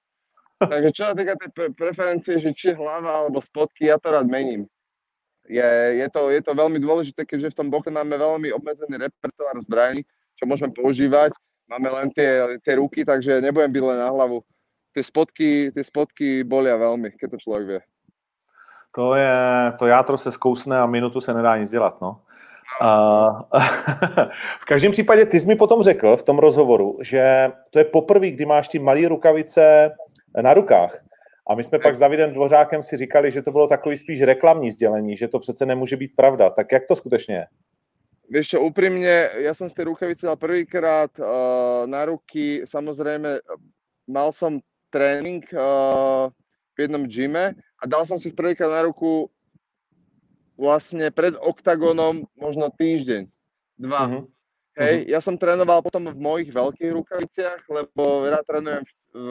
[0.59, 4.27] Takže čo sa týka tej pre- preferencie, že či hlava alebo spodky, ja to rád
[4.27, 4.67] mením.
[5.49, 5.65] Je,
[5.97, 10.05] je, to, je to veľmi dôležité, keďže v tom boxe máme veľmi obmedzený repertoár zbraní,
[10.37, 11.33] čo môžeme používať.
[11.69, 14.45] Máme len tie, tie ruky, takže nebudem byť len na hlavu.
[14.93, 17.81] Tie spodky, tie spodky bolia veľmi, keď to človek vie.
[18.97, 19.37] To je,
[19.77, 22.21] to játro se zkousne a minutu se nedá nic dělat, no.
[22.81, 23.29] A,
[24.59, 28.31] v každém případě ty jsi mi potom řekl v tom rozhovoru, že to je poprvé,
[28.31, 29.91] kdy máš ty malé rukavice
[30.41, 31.03] na rukách.
[31.49, 34.71] A my jsme pak s Davidem Dvořákem si říkali, že to bylo takový spíš reklamní
[34.71, 36.49] sdělení, že to přece nemůže být pravda.
[36.49, 37.45] Tak jak to skutečně je?
[38.29, 43.41] Vieš čo, úprimne, ja som z tej rukavice dal prvýkrát uh, na ruky, samozrejme,
[44.05, 44.61] mal som
[44.93, 46.29] tréning uh,
[46.77, 49.25] v jednom gyme a dal som si prvýkrát na ruku
[50.59, 53.31] vlastne pred oktagónom možno týždeň,
[53.79, 54.03] dva.
[54.11, 54.21] Mhm.
[54.79, 59.27] Hej, ja som trénoval potom v mojich veľkých rukaviciach, lebo rád trénujem v, v,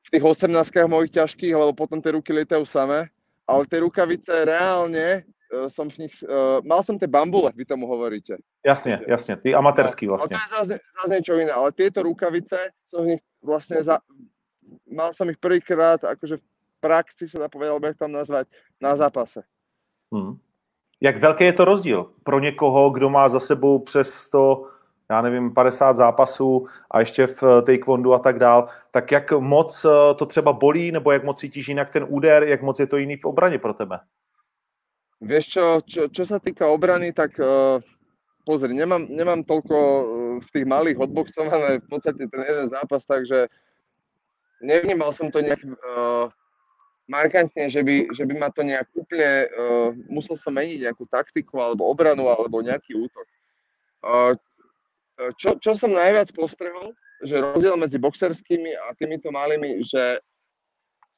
[0.00, 0.48] v tých 18
[0.88, 3.12] mojich ťažkých, lebo potom tie ruky lietajú samé.
[3.44, 7.84] Ale tie rukavice reálne uh, som v nich, uh, mal som tie bambule, vy tomu
[7.84, 8.40] hovoríte.
[8.64, 10.36] Jasně, jasně, ty amatérský No, vlastně.
[10.36, 14.00] A to je zase, zase niečo iné, ale tieto rukavice som v nich vlastne za,
[14.88, 16.44] mal som ich prvýkrát akože v
[16.80, 18.46] praxi sa dá povedať, alebo jak tam nazvať,
[18.80, 19.44] na zápase.
[20.12, 20.38] Hmm.
[21.00, 24.66] Jak velký je to rozdíl pro někoho, kdo má za sebou přes 100,
[25.10, 29.84] já nevím, 50 zápasů a ještě v eh, taekwondu a tak dál, tak jak moc
[29.84, 32.96] eh, to třeba bolí, nebo jak moc cítíš jinak ten úder, jak moc je to
[32.96, 34.00] jiný v obraně pro tebe?
[35.20, 37.76] Vieš čo, čo, čo sa týka obrany, tak uh,
[38.48, 40.04] pozri, nemám, nemám toľko uh,
[40.40, 43.52] v tých malých odboxované v podstate ten jeden zápas, takže
[44.64, 46.32] nevnímal som to nejak uh,
[47.10, 51.58] markantne, že by, že by ma to nejak úplne, uh, musel som meniť nejakú taktiku
[51.58, 53.26] alebo obranu alebo nejaký útok.
[54.00, 54.32] Uh,
[55.36, 60.22] čo, čo som najviac postrehol, že rozdiel medzi boxerskými a týmito malými, že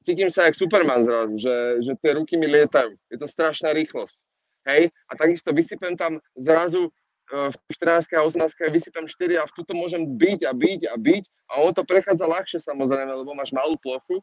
[0.03, 2.99] cítim sa jak Superman zrazu, že, že tie ruky mi lietajú.
[3.07, 4.19] Je to strašná rýchlosť.
[4.67, 4.91] Hej?
[5.07, 9.73] A takisto vysypem tam zrazu e, v 14 a 18 vysypem 4 a v tuto
[9.79, 13.79] môžem byť a byť a byť a ono to prechádza ľahšie samozrejme, lebo máš malú
[13.79, 14.19] plochu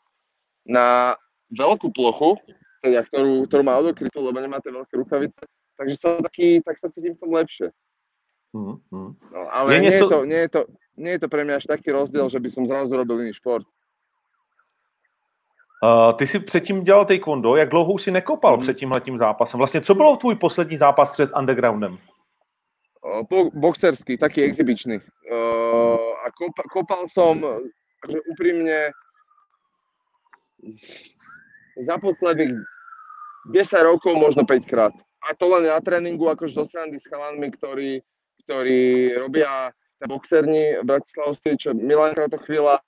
[0.68, 1.16] na
[1.52, 2.38] veľkú plochu,
[2.82, 5.42] teda, ktorú, ktorú má odokrytú, lebo nemáte veľké rukavice.
[5.78, 7.72] Takže som taký, tak sa cítim v tom lepšie.
[8.54, 9.12] Hmm, hmm.
[9.34, 10.62] No, ale Je nie, niečo- je to, nie, je to,
[10.98, 13.64] nie je to pre mňa až taký rozdiel, že by som zrazu robil iný šport.
[15.80, 18.62] Uh, ty jsi předtím dělal taekwondo, jak dlouho si nekopal Mhm.
[18.62, 19.58] před tímhletím zápasem?
[19.58, 21.98] Vlastně co bylo tvůj poslední zápas před undergroundem?
[23.30, 25.00] Bo- boxerský, taký exibičný.
[25.32, 25.96] Uh,
[26.26, 27.40] a kopa, kopal som,
[28.12, 28.92] že úprimne,
[30.68, 31.16] z-
[31.80, 32.56] za posledných
[33.50, 34.94] 10 rokov možno 5 krát.
[35.24, 38.04] A to len na tréningu, akože zo srandy s chalanmi, ktorí,
[38.48, 42.80] ktorí robia na boxerni v Bratislavskej, čo Milanka to chvíľa,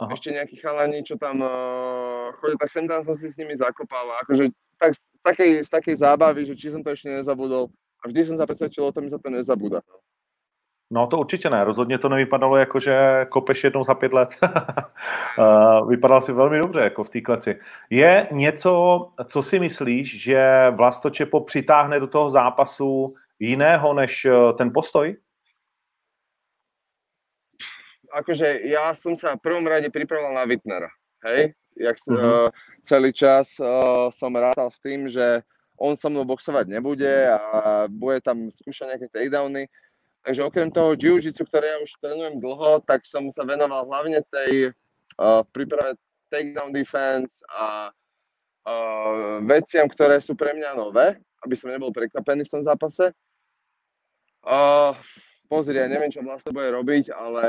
[0.00, 0.16] Aha.
[0.16, 4.08] ešte nejakí chalani, čo tam uh, chodia, tak sem tam som si s nimi zakopal.
[4.24, 4.48] Akože
[4.80, 7.68] tak, z, takej, z takej zábavy, že či som to ešte nezabudol.
[8.00, 9.84] A vždy som sa presvedčil o tom, že sa to nezabúda.
[10.92, 14.28] No to určitě ne, rozhodně to nevypadalo jako, že kopeš jednou za pět let.
[15.38, 17.60] Eh, Vypadal si velmi dobře jako v té kleci.
[17.90, 18.72] Je něco,
[19.24, 25.16] co si myslíš, že Vlasto Čepo přitáhne do toho zápasu jiného než eh, ten postoj?
[28.10, 30.90] Akože ja som sa v prvom rade pripravoval na Wittnera,
[31.22, 31.54] hej?
[31.78, 32.18] Jak s, Mhm.
[32.18, 32.48] uh,
[32.82, 35.46] celý čas uh, som rátal s tým, že
[35.78, 39.70] on so mnou boxovať nebude a bude tam skúšať nejaké takedowny.
[40.20, 44.68] Takže okrem toho jiu-jitsu, ktoré ja už trénujem dlho, tak som sa venoval hlavne tej
[45.16, 45.96] uh, príprave
[46.28, 47.88] takedown defense a
[48.68, 53.16] uh, veciam, ktoré sú pre mňa nové, aby som nebol prekvapený v tom zápase.
[54.44, 54.92] Uh,
[55.48, 57.44] pozri, ja neviem, čo Vlasto bude robiť, ale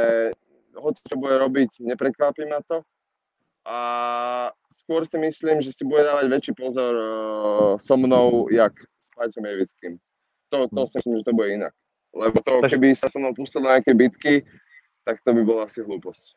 [0.72, 2.88] hoď čo bude robiť, neprekvapí ma to.
[3.68, 3.78] A
[4.74, 9.44] skôr si myslím, že si bude dávať väčší pozor uh, so mnou, jak s Paťom
[9.44, 9.94] Jevickým.
[10.50, 11.74] To, to si myslím, že to bude inak.
[12.12, 14.44] Lebo to, Takže- keby sa so mnou pustil na nejaké bitky,
[15.08, 16.36] tak to by bola asi hlúposť.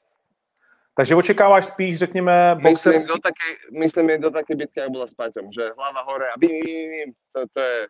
[0.94, 3.08] Takže očekáváš spíš, řekněme, Myslím boxerský...
[3.08, 5.74] do také, myslím do také bitky, jak bola s Paťom, že?
[5.74, 7.86] Hlava hore a bim, bim, bim, to, to je,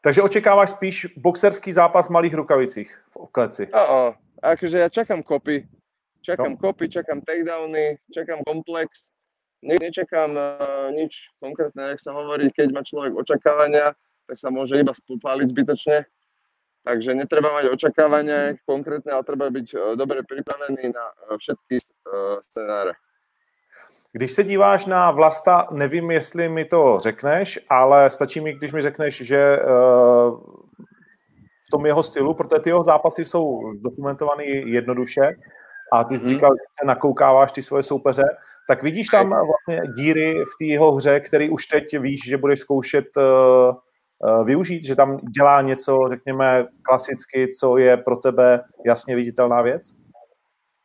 [0.00, 3.66] Takže očekáváš spíš boxerský zápas v malých rukavicích v kleci.
[3.74, 5.66] o, o, akože ja čakám kopy,
[6.22, 6.56] čakám No.
[6.62, 9.10] kopy, čakám takedowny, čakám komplex,
[9.66, 14.78] ne, nečakám uh, nič konkrétne, jak sa hovorí, keď má človek očakávania, tak sa môže
[14.78, 16.04] iba spopáliť zbytočne.
[16.86, 22.38] Takže netreba mať očakávania konkrétne, ale treba byť uh, dobre pripravený na uh, všetky uh,
[22.48, 22.92] scenáre.
[24.12, 28.82] Když se díváš na Vlasta, nevím, jestli mi to řekneš, ale stačí mi, když mi
[28.82, 29.56] řekneš, že
[31.66, 35.36] v tom jeho stylu, protože ty jeho zápasy jsou dokumentované jednoduše
[35.92, 36.28] a ty jsi Mhm.
[36.28, 38.24] říkal, že se nakoukáváš ty svoje soupeře,
[38.68, 42.60] tak vidíš tam vlastně díry v té jeho hře, který už teď víš, že budeš
[42.60, 43.04] zkoušet
[44.44, 49.92] využít, že tam dělá něco, řekněme, klasicky, co je pro tebe jasně viditelná věc?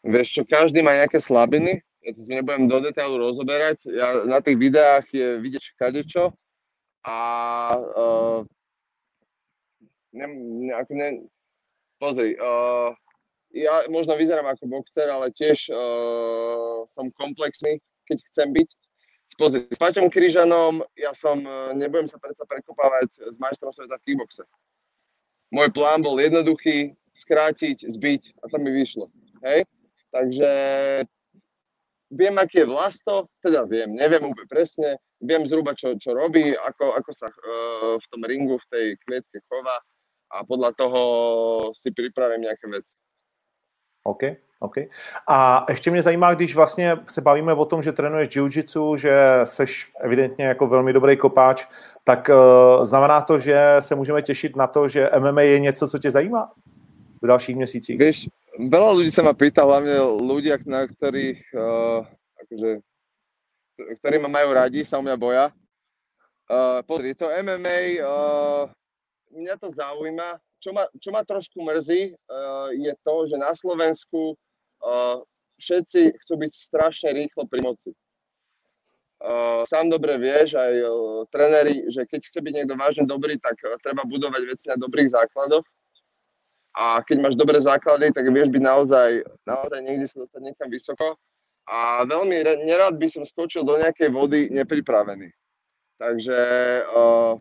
[0.01, 4.57] Vieš čo, každý má nejaké slabiny, ja to nebudem do detailu rozoberať, ja, na tých
[4.57, 6.33] videách je vidieť kadečo
[7.05, 7.17] a
[7.77, 8.41] uh,
[10.09, 10.25] ne,
[10.65, 11.07] ne, ne,
[12.01, 12.89] pozri, uh,
[13.53, 16.81] ja možno vyzerám ako boxer, ale tiež uh,
[17.13, 17.77] komplexný,
[18.09, 18.69] keď chcem byť.
[19.39, 21.39] Pozri, s Paťom Kryžanom ja som,
[21.73, 24.43] nebudem sa predsa prekopávať s majstrom sveta v kickboxe.
[25.51, 29.11] Môj plán bol jednoduchý, skrátiť, zbiť a to mi vyšlo.
[29.43, 29.67] Hej?
[30.11, 30.51] Takže
[32.11, 36.99] viem, aký je Vlasto, teda viem, neviem úplne presne, viem zhruba, čo, čo robí, ako,
[36.99, 39.79] ako sa uh, v tom ringu, v tej klietke chová
[40.31, 41.01] a podľa toho
[41.75, 42.95] si pripravím nejaké veci.
[44.07, 44.23] OK,
[44.61, 44.75] OK.
[45.27, 49.11] A ještě mě zajímá, když vlastně se bavíme o tom, že trénuješ jiu-jitsu, že
[49.43, 51.65] seš evidentně jako velmi dobrý kopáč,
[52.03, 55.99] tak uh, znamená to, že se můžeme těšit na to, že MMA je něco, co
[55.99, 56.51] tě zajímá
[57.21, 57.97] v dalších měsících?
[57.97, 62.01] Vieš, veľa ľudí sa ma pýta, hlavne ľudia, na ktorých, uh,
[62.45, 62.69] akože,
[64.01, 65.45] ktorí ma majú radi, o mňa boja.
[66.49, 68.69] Uh, pozri, to MMA, uh,
[69.33, 70.37] mňa to zaujíma.
[70.61, 74.37] Čo ma, čo ma trošku mrzí, uh, je to, že na Slovensku
[75.61, 77.91] všetci chcú byť strašne rýchlo pri moci.
[79.21, 83.53] Uh, sám dobre vieš, aj uh, tréneri, že keď chce byť niekto vážne dobrý, tak
[83.61, 85.61] uh, treba budovať veci na dobrých základoch
[86.73, 89.09] a keď máš dobré základy, tak vieš byť naozaj,
[89.43, 91.19] naozaj niekde sa dostať niekam vysoko.
[91.67, 95.29] A veľmi nerád by som skočil do nejakej vody nepripravený.
[96.01, 96.39] Takže
[96.89, 97.37] uh,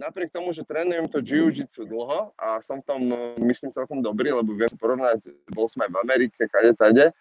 [0.00, 4.32] napriek tomu, že trénujem to jiu-jitsu dlho a som v tom, uh, myslím, celkom dobrý,
[4.32, 7.12] lebo viem porovnať, bol som aj v Amerike, kade tade,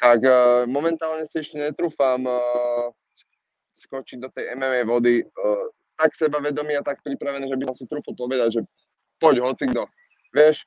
[0.00, 2.88] tak uh, momentálne si ešte netrúfam uh,
[3.76, 5.66] skočiť do tej MMA vody uh,
[6.00, 8.60] tak sebavedomý a tak pripravený, že by som si trúfol povedať, že
[9.20, 9.86] poď hoci kto.
[10.32, 10.64] Vieš,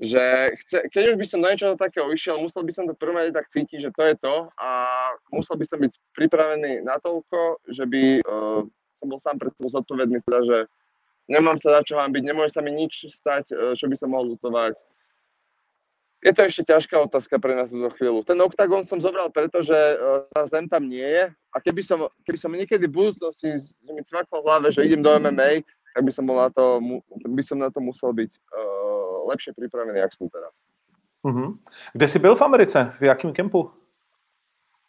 [0.00, 0.22] že
[0.64, 3.48] chce, keď už by som do niečoho takého išiel, musel by som to prvom tak
[3.52, 4.70] cítiť, že to je to a
[5.28, 8.64] musel by som byť pripravený natoľko, že by uh,
[8.96, 10.58] som bol sám pred sebou zodpovedný, teda, že
[11.30, 14.34] nemám sa za čo byť, nemôže sa mi nič stať, uh, čo by som mohol
[14.34, 14.74] lutovať.
[16.20, 18.20] Je to ešte ťažká otázka pre nás túto chvíľu.
[18.28, 22.10] Ten OKTAGON som zobral preto, že uh, tá zem tam nie je a keby som,
[22.26, 23.56] keby som niekedy v budúcnosti
[23.86, 25.64] mi cvaklo v hlave, že idem do MMA,
[25.94, 26.82] tak by som, bol na to,
[27.24, 30.54] by som na to musel byť uh, lepšie pripravený, jak som teraz.
[31.22, 31.58] Mhm.
[31.92, 32.92] Kde jsi byl v Americe?
[32.98, 33.70] V jakém kempu?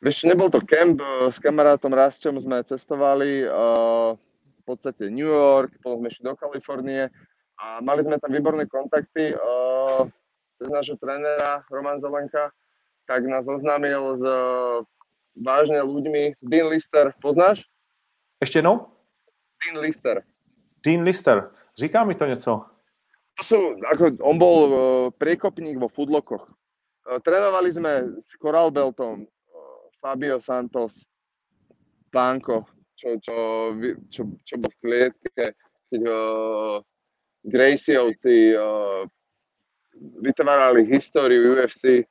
[0.01, 0.97] Vieš, čo, nebol to kemp,
[1.29, 4.17] s kamarátom Rastom sme cestovali uh,
[4.61, 7.09] v podstate New York, potom sme išli do Kalifornie
[7.57, 10.05] a mali sme tam výborné kontakty uh,
[10.53, 12.53] cez nášho trénera Roman Zelenka,
[13.09, 14.85] tak nás oznámil s uh,
[15.33, 16.37] vážne ľuďmi.
[16.41, 17.65] Dean Lister, poznáš?
[18.41, 18.87] Ještě jednou?
[19.65, 20.23] Dean Lister.
[20.85, 21.51] Dean Lister.
[21.77, 22.65] Říká mi to něco.
[23.39, 23.57] To sú,
[23.89, 24.73] ako, on bol uh,
[25.17, 26.45] priekopník vo foodlockoch.
[26.45, 29.27] Uh, trénovali sme s Coral Beltom, uh,
[29.97, 31.09] Fabio Santos,
[32.11, 32.67] Pánko,
[33.01, 33.35] čo, čo,
[34.13, 35.57] čo, čo bol v klietke,
[35.89, 36.77] keď uh,
[37.41, 39.01] Gracievci uh,
[40.21, 42.05] vytvárali históriu UFC.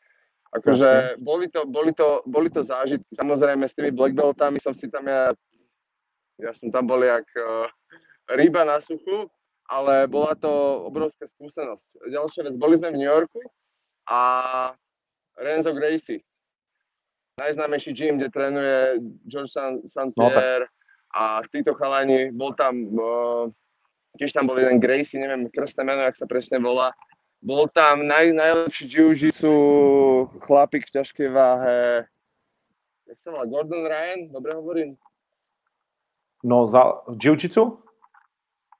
[0.50, 3.06] Akože boli to, boli, to, boli to zážitky.
[3.14, 5.30] Samozrejme s tými black beltami som si tam ja,
[6.42, 7.70] ja som tam bol jak uh,
[8.34, 9.30] ryba na suchu,
[9.70, 10.50] ale bola to
[10.90, 12.02] obrovská skúsenosť.
[12.10, 13.38] Ďalšia vec, boli sme v New Yorku
[14.10, 14.20] a
[15.38, 16.26] Renzo Gracie,
[17.38, 18.98] najznámejší gym, kde trénuje
[19.30, 19.54] George
[19.86, 20.12] St.
[20.18, 20.66] No tak.
[21.14, 23.50] A títo chalani, bol tam, uh,
[24.18, 26.94] tiež tam bol jeden Gracie, neviem krstné meno, jak sa presne volá,
[27.42, 29.52] bol tam naj, najlepší jiu-jitsu
[30.46, 32.06] chlapík v ťažkej váhe,
[33.10, 34.94] jak sa volá, Gordon Ryan, dobre hovorím?
[36.44, 37.82] No, za v jiu-jitsu?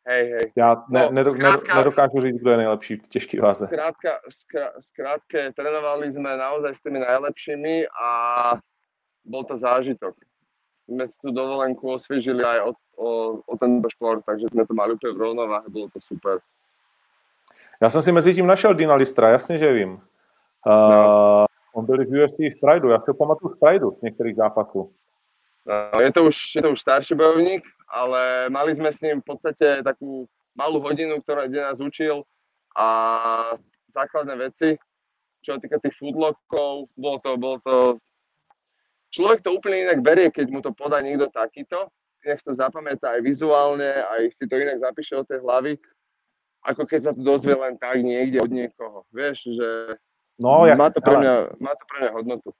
[0.07, 0.47] Hej, hej.
[0.57, 3.66] Já ne, No, nedo, zkrátka- nedokážu říct, kdo je nejlepší v těžké váze.
[3.66, 4.20] Skrátka,
[4.81, 8.09] skrátke, trénovali sme naozaj s tými najlepšími a
[9.24, 10.16] bol to zážitok.
[10.91, 13.09] Sme si tú dovolenku osviežili aj o, o,
[13.47, 16.43] o tento šport, takže sme to mali úplne v rovnováhe, bylo to super.
[17.82, 19.93] Já jsem si mezi tím našel Dina Listra, jasně, že vím.
[19.93, 20.01] Uh,
[20.66, 21.47] No.
[21.74, 24.93] On byl v UFC v Prideu, já si ho pamatuju z Prideu z některých zápasů.
[25.66, 29.26] No, je, to už, je to už starší bojovník, ale mali sme s ním v
[29.28, 30.26] podstate takú
[30.57, 32.24] malú hodinu, ktorá, kde nás učil
[32.74, 32.88] a
[33.93, 34.78] základné veci,
[35.45, 37.74] čo týka tých foodlockov, bolo to, bolo to...
[39.11, 41.91] Človek to úplne inak berie, keď mu to podá niekto takýto,
[42.23, 45.73] inak si to zapamätá aj vizuálne, aj si to inak zapíše do tej hlavy,
[46.63, 49.03] ako keď sa to dozvie len tak niekde od niekoho.
[49.11, 49.69] Vieš, že
[50.41, 52.51] No, jak, má, to pre mňa, má to pre mňa hodnotu.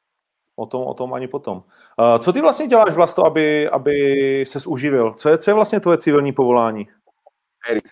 [0.57, 1.65] o, tom, o tom ani potom.
[1.97, 3.95] Uh, co ty vlastně děláš Vlasto, aby, aby
[4.47, 5.15] ses uživil?
[5.15, 6.89] Co je, co je vlastně tvoje civilní povolání?
[7.69, 7.89] Erik,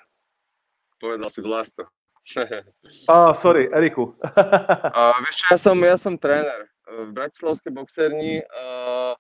[1.01, 1.85] povedal si vlasto.
[3.09, 4.17] Ah, sorry, Eriku.
[4.93, 8.41] A vieš čo, ja som, ja som tréner v Bratislavskej boxerni.
[8.49, 9.13] Uh,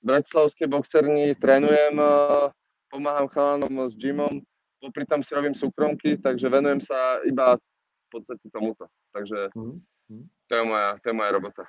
[0.00, 2.48] v Bratislavskej boxerni trénujem, uh,
[2.88, 4.40] pomáham chalanom s gymom,
[4.80, 8.88] popri tom si robím súkromky, takže venujem sa iba v podstate tomuto.
[9.12, 10.24] Takže Mhm, mhm.
[10.48, 11.64] to je moja, to je moja robota.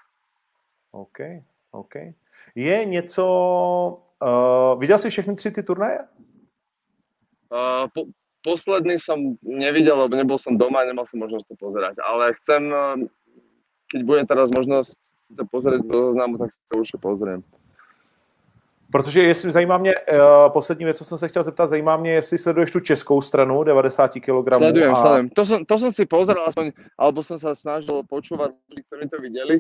[0.91, 1.19] OK,
[1.71, 1.95] OK.
[2.55, 3.25] Je něco...
[4.21, 5.99] Uh, viděl jsi všechny tři ty turnaje?
[7.51, 8.05] Uh, po,
[8.43, 12.73] posledný som nevidel, lebo nebol som doma, nemal som možnosť to pozerať, ale chcem,
[13.91, 17.43] keď bude teraz možnosť si to pozrieť do zoznamu, tak si to určite pozriem.
[18.91, 22.37] Protože jestli zajímá mě, uh, poslední věc, co jsem se chtěl zeptat, zajímá mě, jestli
[22.37, 24.55] sleduješ tu českou stranu 90 kg.
[24.55, 25.29] Sledujem, a, sledujem.
[25.29, 29.17] To som, to som si pozeral aspoň, alebo som sa snažil počúvať ľudí, ktorí to
[29.23, 29.55] videli.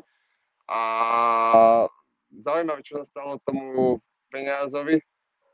[0.67, 1.87] A
[2.35, 4.99] zaujímavé, čo sa stalo tomu peniazovi.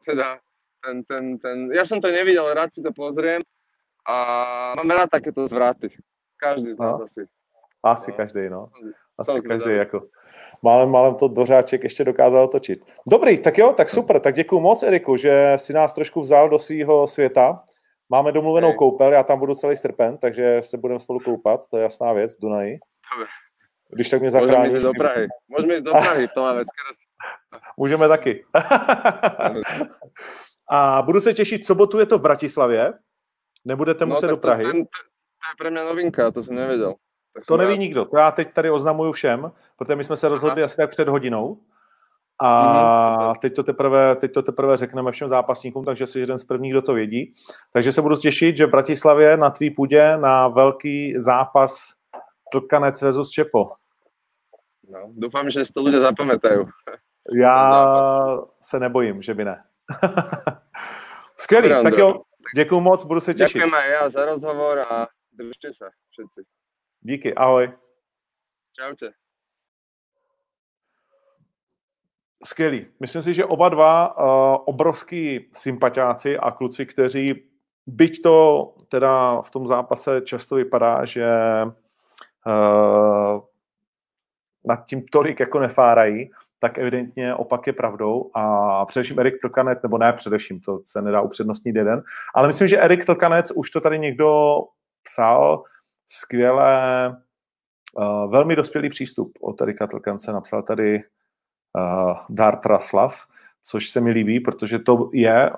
[0.01, 0.41] Teda
[0.81, 3.45] ten, ten, ten, ja som to nevidel, rád si to pozriem.
[4.09, 4.15] A
[4.73, 5.93] mám rád takéto zvraty.
[6.37, 7.05] Každý z nás No.
[7.05, 7.29] asi.
[7.91, 8.17] Asi No.
[8.17, 8.67] každý, no.
[9.19, 10.01] Asi každý, jako.
[10.61, 12.79] Málem, málem to dořáček ještě dokázal otočit.
[13.07, 14.19] Dobrý, tak jo, tak super.
[14.19, 17.63] Tak děkuji moc, Eriku, že si nás trošku vzal do svého světa.
[18.09, 18.77] Máme domluvenou Hej.
[18.77, 22.37] koupel, já tam budu celý srpen, takže se budeme spolu koupat, to je jasná věc,
[22.37, 22.79] v Dunaji.
[23.13, 23.27] Dobre.
[23.91, 24.73] Když tak mě Môžeme zachráníš.
[24.73, 25.27] ísť do Prahy.
[25.47, 26.67] Môžeme ísť do Prahy, to vec.
[27.77, 28.45] Můžeme taky.
[30.71, 32.93] A budu se těšit, sobotu je to v Bratislavě,
[33.65, 34.63] nebudete muset do No, to, Prahy.
[34.63, 36.93] ten, ten, to je pre mňa novinka, to som nevedel.
[37.47, 37.79] To neví rád.
[37.79, 38.05] nikdo.
[38.05, 41.57] To já teď tady oznamuju všem, protože my jsme se rozhodli asi tak před hodinou.
[42.39, 42.49] A
[43.25, 43.33] Mhm.
[43.41, 46.81] teď to, teprve, teď to teprve řekneme všem zápasníkům, takže jsi jeden z prvních, kdo
[46.81, 47.33] to vědí.
[47.73, 51.93] Takže se budu těšit, že v Bratislavě na tvý půdě na velký zápas
[52.51, 53.69] Tlkanec versus Čepo.
[54.89, 56.63] No, dúfam, že si to ľudia zapamätajú.
[57.35, 57.57] Já
[58.61, 59.63] se nebojím, že by ne.
[61.37, 62.21] Skvělý, tak jo,
[62.55, 63.61] děkuji moc, budu se těšit.
[63.61, 66.41] Ďakujem aj ja za rozhovor a držte sa všetci.
[67.07, 67.71] Díky, ahoj.
[68.75, 69.11] Čaute.
[72.43, 72.85] Skvělý.
[72.99, 77.49] Myslím si, že oba dva uh, obrovský sympatiáci a kluci, kteří,
[77.85, 81.27] byť to teda v tom zápase často vypadá, že
[82.45, 83.41] uh,
[84.65, 89.97] nad tím tolik jako nefárají, tak evidentně opak je pravdou a především Erik Tlkanec, nebo
[89.97, 92.03] ne především, to se nedá upřednostnit jeden,
[92.35, 94.57] ale myslím, že Erik Tlkanec, už to tady někdo
[95.03, 95.63] psal,
[96.07, 97.09] skvěle,
[97.93, 101.03] uh, velmi dospělý přístup od Erika Tlkance, napsal tady
[101.75, 103.25] uh, Dart Raslav,
[103.61, 105.51] což se mi líbí, protože to je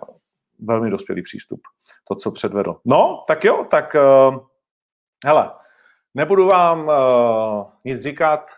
[0.59, 1.61] velmi dospělý přístup,
[2.07, 2.75] to, co předvedl.
[2.85, 4.39] No, tak jo, tak uh,
[5.25, 5.51] hele,
[6.13, 8.51] nebudu vám uh, nic říkat,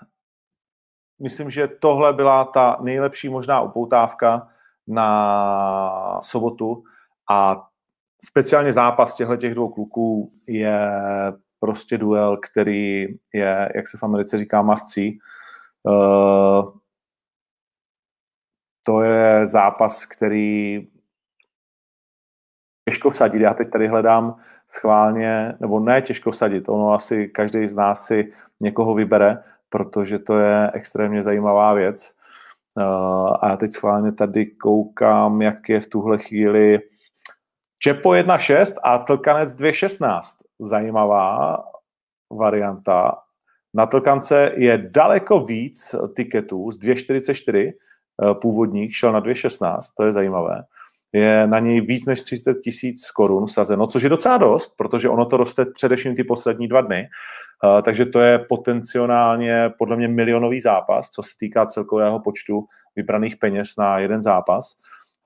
[1.22, 4.48] myslím, že tohle byla ta nejlepší možná upoutávka
[4.88, 6.84] na sobotu
[7.30, 7.68] a
[8.26, 10.92] speciálně zápas těchto těch dvou kluků je
[11.62, 15.12] prostě duel, který je, jak se v Americe říká, see.
[15.84, 16.74] Uh,
[18.86, 20.88] to je zápas, který
[22.90, 23.42] těžko vsadit.
[23.42, 24.36] Já teď tady hledám
[24.68, 30.40] schválně, nebo ne těžko vsadit, ono asi každý z nás si někoho vybere, protože to
[30.40, 32.18] je extrémně zajímavá věc.
[32.78, 36.80] Uh, a já teď schválně tady koukám, jak je v tuhle chvíli
[37.84, 40.22] Čepo 1.6 a Tlkanec 2.16.
[40.62, 41.58] Zajímavá
[42.32, 43.18] varianta.
[43.74, 47.72] Na Tlkance je daleko víc tiketů z 2.44
[48.24, 50.64] uh, původních, šel na 2.16, to je zajímavé.
[51.14, 55.26] Je na něj víc než 300 tisíc korun sazeno, což je docela dost, protože ono
[55.26, 57.08] to roste především ty poslední dva dny.
[57.64, 63.38] Uh, takže to je potenciálně podle mě milionový zápas, co se týká celkového počtu vybraných
[63.38, 64.76] peněz na jeden zápas.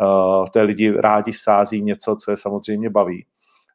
[0.02, 3.26] Uh, v té lidi rádi sází něco, co je samozřejmě baví.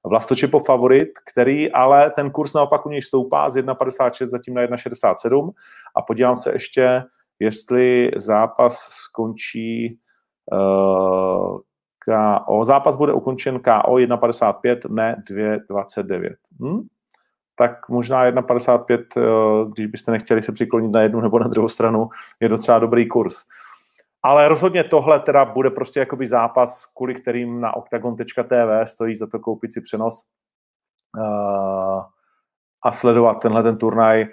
[0.07, 5.51] Vlastočepo favorit, který ale ten kurz naopak u něj stoupá z 1,56 zatím na 1,67
[5.97, 7.03] a podívám se ještě,
[7.39, 9.99] jestli zápas skončí
[10.53, 11.59] uh,
[12.05, 12.65] KO.
[12.65, 16.35] Zápas bude ukončen KO 1,55, ne 2,29.
[16.63, 16.81] Hm?
[17.57, 22.09] Tak možná 1,55, uh, když byste nechtěli se přiklonit na jednu nebo na druhou stranu,
[22.41, 23.45] je docela dobrý kurz.
[24.23, 29.39] Ale rozhodně tohle teda bude prostě jakoby zápas, kvůli kterým na octagon.tv stojí za to
[29.39, 30.25] koupit si přenos
[31.19, 32.03] uh,
[32.85, 34.27] a sledovat tenhle ten turnaj,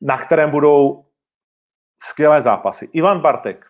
[0.00, 1.04] na kterém budou
[2.02, 2.88] skvělé zápasy.
[2.92, 3.66] Ivan Bartek,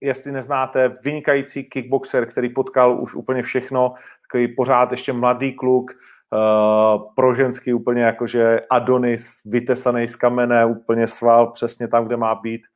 [0.00, 7.14] jestli neznáte, vynikající kickboxer, který potkal už úplně všechno, takový pořád ještě mladý kluk, uh,
[7.14, 12.66] pro ženský úplně jakože Adonis, vytesaný z kamene, úplně sval přesně tam, kde má být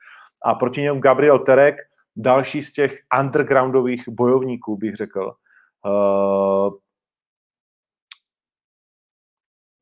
[0.45, 1.76] a proti němu Gabriel Terek,
[2.16, 5.32] další z těch undergroundových bojovníků, bych řekl.
[5.86, 6.74] Uh,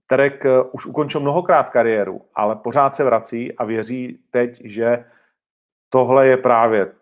[0.07, 5.05] Terek uh, už ukončil mnohokrát kariéru, ale pořád se vrací a věří teď, že
[5.89, 6.93] tohle je právě,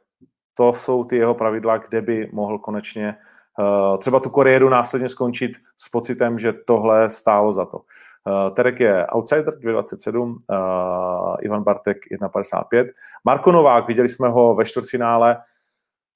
[0.55, 3.17] to jsou ty jeho pravidla, kde by mohl konečně
[3.59, 7.81] uh, třeba tu kariéru následně skončit s pocitem, že tohle stálo za to.
[8.27, 12.87] Uh, Terek je outsider 2,27, uh, Ivan Bartek 1,55.
[13.25, 15.37] Marko Novák, viděli jsme ho ve čtvrtfinále,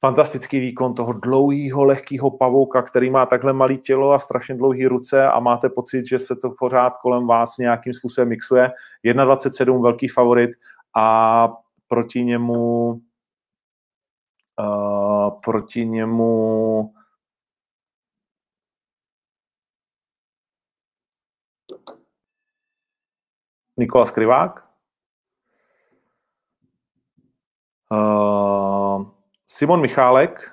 [0.00, 5.26] fantastický výkon toho dlouhého, lehkého pavouka, který má takhle malé tělo a strašně dlouhé ruce
[5.26, 8.70] a máte pocit, že se to pořád kolem vás nějakým způsobem mixuje.
[9.04, 10.50] 1,27 velký favorit
[10.96, 11.48] a
[11.88, 13.00] proti němu
[14.60, 16.92] uh, proti němu
[23.80, 24.64] Nikola Skrivák.
[27.92, 29.06] Uh,
[29.46, 30.52] Simon Michálek,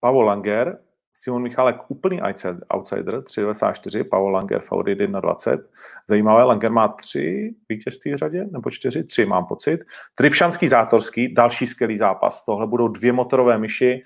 [0.00, 0.78] Pavel Langer,
[1.12, 2.22] Simon Michálek úplný
[2.70, 5.64] outsider, 3,94, Pavel Langer favorit 1,20.
[6.08, 9.04] Zajímavé, Langer má tři vítězství v řadě, nebo čtyři?
[9.04, 9.80] Tři mám pocit.
[10.14, 12.44] Tripšanský Zátorský, další skvělý zápas.
[12.44, 14.02] Tohle budou dvě motorové myši.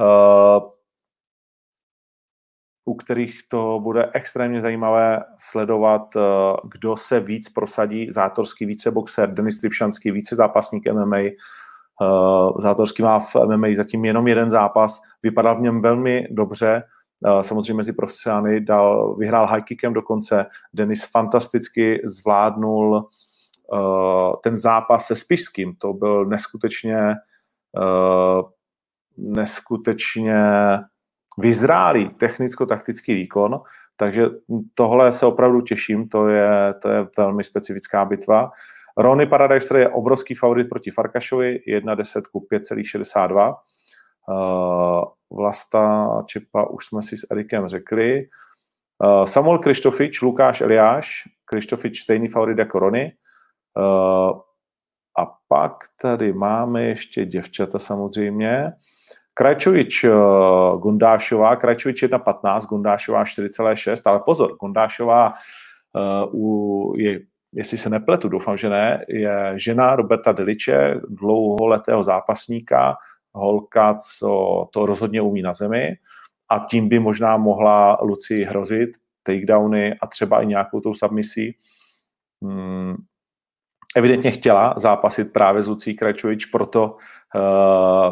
[0.00, 0.75] Uh,
[2.88, 6.20] u kterých to bude extrémně zajímavé sledovat, eh,
[6.64, 8.10] kdo se víc prosadí.
[8.10, 11.16] Zátorský více boxer, Denis Tripšanský více zápasník MMA.
[11.16, 11.32] Eh,
[12.58, 16.82] Zátorský má v MMA zatím jenom jeden zápas, vypadal v něm velmi dobře,
[17.26, 20.46] eh, samozřejmě mezi profesionály dal, vyhrál high kickem dokonce.
[20.74, 23.08] Denis fantasticky zvládnul
[24.42, 25.74] ten zápas se Spišským.
[25.76, 27.14] To byl neskutečně
[29.16, 30.44] neskutečně
[31.38, 33.60] vyzrálý technicko-taktický výkon,
[33.96, 34.26] takže
[34.74, 38.50] tohle se opravdu těším, to je, to je velmi specifická bitva.
[38.96, 43.54] Rony Paradiser je obrovský favorit proti Farkašovi, 1.10 ku 5,62.
[44.28, 48.28] Uh, Vlasta Čepa už jsme si s Erikem řekli.
[49.04, 53.12] Uh, Samuel Krištofič, Lukáš Eliáš, Krištofič stejný favorit jako Rony.
[53.78, 54.40] Uh,
[55.18, 58.72] a pak tady máme ještě děvčata samozřejmě.
[59.36, 60.10] Krajčovič eh,
[60.80, 65.34] Gundášová, Krajčovič 1,15, Gundášová 4,6, ale pozor, Gundášová
[66.32, 67.20] uh, je,
[67.52, 72.96] jestli se nepletu, doufám, že ne, je žena Roberta Deliče, dlouholetého zápasníka,
[73.34, 75.96] holka, co to rozhodně umí na zemi
[76.48, 78.90] a tím by možná mohla Luci hrozit
[79.22, 81.56] takedowny a třeba i nějakou tou submisí.
[82.42, 82.94] Hmm,
[83.96, 87.15] evidentně chtěla zápasit právě s Lucí Krajčovič, proto Eh,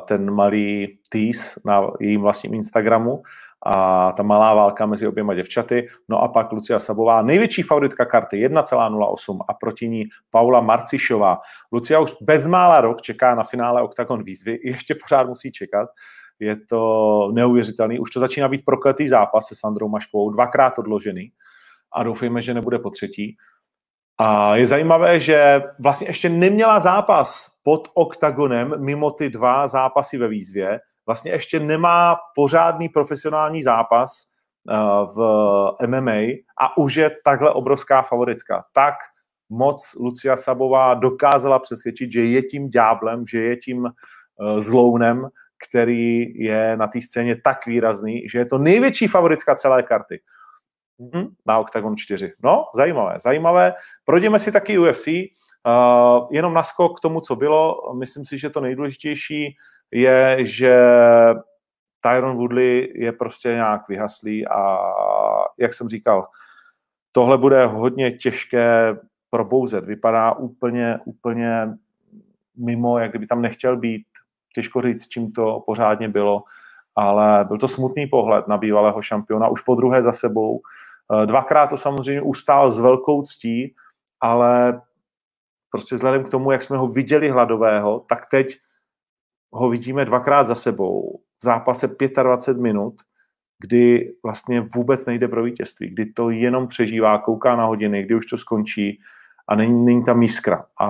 [0.04, 3.22] ten malý tease na jejím vlastním Instagramu
[3.66, 5.88] a ta malá válka mezi oběma děvčaty.
[6.08, 11.38] No a pak Lucia Sabová, největší favoritka karty 1,08 a proti ní Paula Marcišová.
[11.72, 15.88] Lucia už bezmála rok čeká na finále Octagon výzvy, ještě pořád musí čekat.
[16.38, 17.98] Je to neuvěřitelný.
[17.98, 21.30] Už to začíná být prokletý zápas se Sandrou Maškovou, dvakrát odložený
[21.92, 23.36] a doufejme, že nebude po třetí.
[24.18, 30.28] A je zajímavé, že vlastně ještě neměla zápas pod oktagonem mimo ty dva zápasy ve
[30.28, 30.80] výzvě.
[31.06, 34.10] Vlastně ještě nemá pořádný profesionální zápas
[34.70, 34.74] eh,
[35.16, 35.18] v
[35.86, 36.20] MMA
[36.60, 38.64] a už je takhle obrovská favoritka.
[38.72, 38.94] Tak
[39.50, 45.28] moc Lucia Sabová dokázala přesvědčit, že je tím dňáblem, že je tím eh, zlounem,
[45.68, 50.20] který je na té scéně tak výrazný, že je to největší favoritka celé karty.
[51.00, 51.28] Mm-hmm.
[51.46, 52.32] Na Octagon 4.
[52.42, 53.74] No, zajímavé, zajímavé.
[54.04, 55.08] Projdeme si taky UFC.
[55.66, 57.94] Uh, jenom naskok k tomu, co bylo.
[57.98, 59.56] Myslím si, že to nejdůležitější
[59.90, 60.74] je, že
[62.00, 64.78] Tyron Woodley je prostě nějak vyhaslý a
[65.58, 66.26] jak jsem říkal,
[67.12, 68.96] tohle bude hodně těžké
[69.30, 69.84] probouzet.
[69.84, 71.68] Vypadá úplně, úplně
[72.56, 74.06] mimo, jak kdyby tam nechtěl být.
[74.54, 76.42] Těžko říct, čím to pořádně bylo.
[76.96, 80.60] Ale byl to smutný pohled na bývalého šampiona, už po druhé za sebou.
[81.12, 83.74] Eh, dvakrát to samozřejmě ustál s velkou ctí,
[84.20, 84.82] ale
[85.70, 88.58] prostě vzhledem k tomu, jak jsme ho viděli hladového, tak teď
[89.52, 91.88] ho vidíme dvakrát za sebou v zápase
[92.22, 92.94] 25 minut,
[93.60, 98.26] kdy vlastně vůbec nejde pro vítězství, kdy to jenom přežívá, kouká na hodiny, kdy už
[98.26, 99.00] to skončí
[99.48, 100.66] a není, není tam jiskra.
[100.80, 100.88] A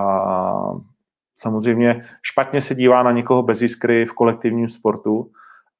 [1.35, 5.31] samozřejmě špatně se dívá na někoho bez jiskry v kolektivním sportu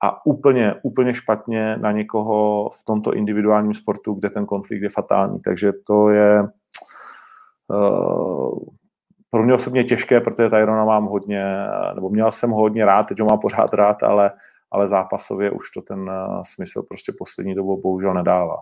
[0.05, 5.39] a úplně, úplně špatně na někoho v tomto individuálním sportu, kde ten konflikt je fatální.
[5.39, 6.41] Takže to je
[7.67, 8.59] uh,
[9.29, 11.45] pro mě osobně těžké, protože Tyrona mám hodně,
[11.95, 14.31] nebo měl jsem ho hodně rád, teď ho mám pořád rád, ale,
[14.71, 18.57] ale zápasově už to ten uh, smysl prostě poslední dobou bohužel nedává.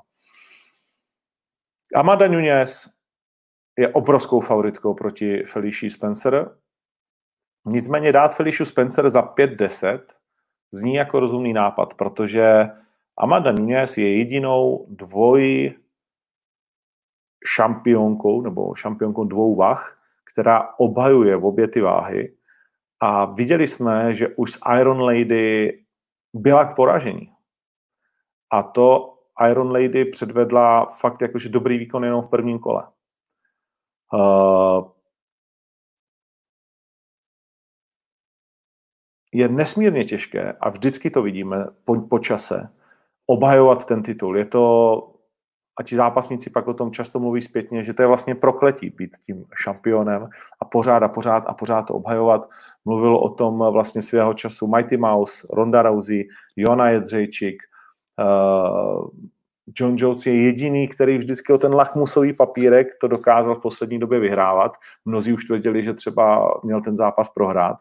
[1.95, 2.89] Amanda Nunez
[3.79, 6.57] je obrovskou favoritkou proti Felicia Spencer.
[7.65, 9.99] Nicméně dát Felicia Spencer za 5-10
[10.73, 12.65] zní jako rozumný nápad, protože
[13.17, 15.73] Amanda Nunes je jedinou dvoj
[17.45, 19.99] šampionkou nebo šampionkou dvou vah,
[20.33, 22.35] která obhajuje v obě ty váhy.
[22.99, 25.79] A viděli jsme, že už z Iron Lady
[26.33, 27.31] byla k poražení.
[28.51, 29.13] A to
[29.49, 32.87] Iron Lady předvedla fakt jakože dobrý výkon jenom v prvním kole.
[34.13, 34.92] Uh,
[39.33, 42.69] je nesmírně těžké, a vždycky to vidíme po, po čase,
[43.27, 44.37] obhajovat ten titul.
[44.37, 44.97] Je to,
[45.79, 49.17] a ti zápasníci pak o tom často mluví zpětně, že to je vlastně prokletí být
[49.25, 50.29] tím šampionem
[50.61, 52.49] a pořád a pořád a pořád to obhajovat.
[52.85, 56.27] Mluvil o tom vlastně svého času Mighty Mouse, Ronda Rousey,
[56.57, 57.63] Jona Jedřejčík,
[58.19, 59.09] uh,
[59.79, 64.19] John Jones je jediný, který vždycky o ten lakmusový papírek to dokázal v poslední době
[64.19, 64.77] vyhrávat.
[65.05, 67.77] Mnozí už tvrdili, že třeba měl ten zápas prohrát.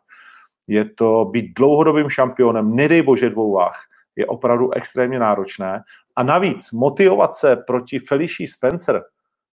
[0.67, 3.81] Je to být dlouhodobým šampionem, nedej bože dvou váh,
[4.17, 5.83] je opravdu extrémně náročné.
[6.17, 9.03] A navíc motivovat se proti Felicia Spencer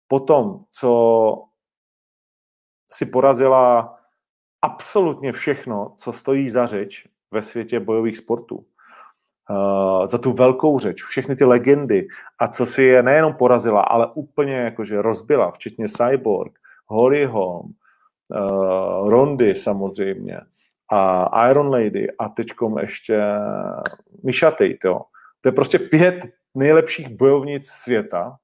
[0.07, 1.43] po tom, co
[2.87, 3.95] si porazila
[4.61, 8.65] absolutně všechno, co stojí za řeč ve světě bojových sportů.
[9.49, 12.07] Uh, za tu velkou řeč, všechny ty legendy
[12.39, 17.73] a co si je nejenom porazila, ale úplně jakože rozbila, včetně Cyborg, Holly Holm,
[18.27, 20.41] uh, Rondy samozřejmě,
[20.91, 23.21] a Iron Lady a teďkom ještě
[24.41, 25.01] Tate, jo.
[25.41, 26.25] To je prostě pět
[26.55, 28.37] nejlepších bojovnic světa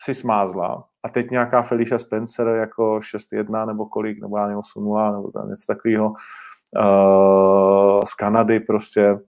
[0.00, 5.12] si smázla a teď nějaká Felicia Spencer jako 6-1 nebo kolik, nebo já nevím, 8-0
[5.12, 9.18] nebo něco takového uh, z Kanady prostě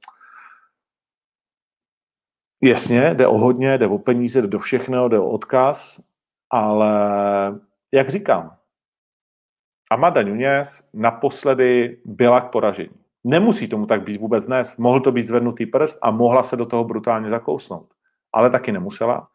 [2.63, 6.01] Jasně, jde o hodně, jde o peníze, jde do všechno, jde o odkaz,
[6.51, 6.91] ale
[7.93, 8.57] jak říkám,
[9.91, 12.95] Amada Nunez naposledy byla k poražení.
[13.25, 14.77] Nemusí tomu tak být vůbec dnes.
[14.77, 17.87] Mohl to být zvednutý prst a mohla se do toho brutálně zakousnout.
[18.33, 19.29] Ale taky nemusela.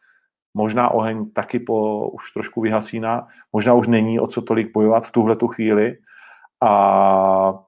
[0.54, 3.28] Možná oheň taky po, už trošku vyhasíná.
[3.54, 5.98] Možná už není o co tolik bojovat v tuhle tu chvíli.
[6.64, 7.60] A,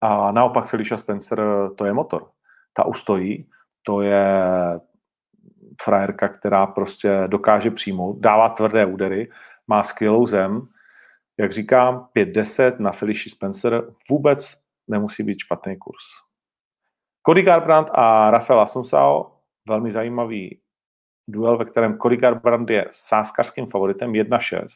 [0.00, 1.40] a naopak Felicia Spencer,
[1.76, 2.30] to je motor.
[2.72, 3.48] Ta ustojí.
[3.82, 4.40] To je
[5.82, 9.30] frajerka, která prostě dokáže přijmout, dává tvrdé údery,
[9.66, 10.68] má skvělou zem,
[11.38, 16.04] jak říkám, 5-10 na Felicia Spencer vůbec nemusí být špatný kurz.
[17.26, 19.36] Cody Garbrandt a Rafael Asunsao,
[19.68, 20.60] velmi zajímavý
[21.28, 24.66] duel, ve kterém Cody Garbrandt je sáskarským favoritem 1-6.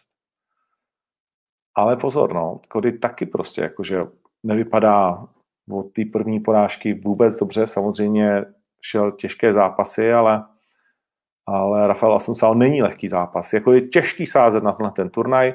[1.74, 4.06] Ale pozor, no, Cody taky prostě jakože
[4.42, 5.28] nevypadá
[5.72, 7.66] od té první porážky vůbec dobře.
[7.66, 8.44] Samozřejmě
[8.82, 10.44] šel těžké zápasy, ale,
[11.46, 13.52] ale Rafael Asunsao není lehký zápas.
[13.52, 15.54] Jako je těžký sázet na ten turnaj.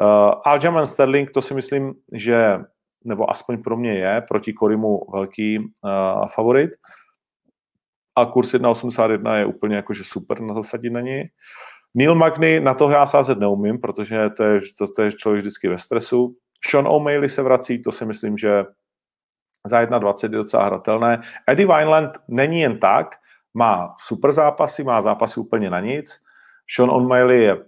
[0.00, 2.58] Uh, Aljamain Sterling, to si myslím, že,
[3.04, 6.70] nebo aspoň pro mě je, proti Korimu velký uh, favorit.
[8.16, 11.30] A kurz 1,81 je úplně jakože super na to sadit na něj.
[11.94, 15.68] Neil Magny, na toho já sázet neumím, protože to je, to, to je člověk vždycky
[15.68, 16.36] ve stresu.
[16.70, 18.64] Sean O'Malley se vrací, to si myslím, že
[19.66, 21.22] za 1,20 je docela hratelné.
[21.48, 23.16] Eddie Wineland není jen tak,
[23.54, 26.20] má super zápasy, má zápasy úplně na nic.
[26.76, 27.64] Sean O'Malley je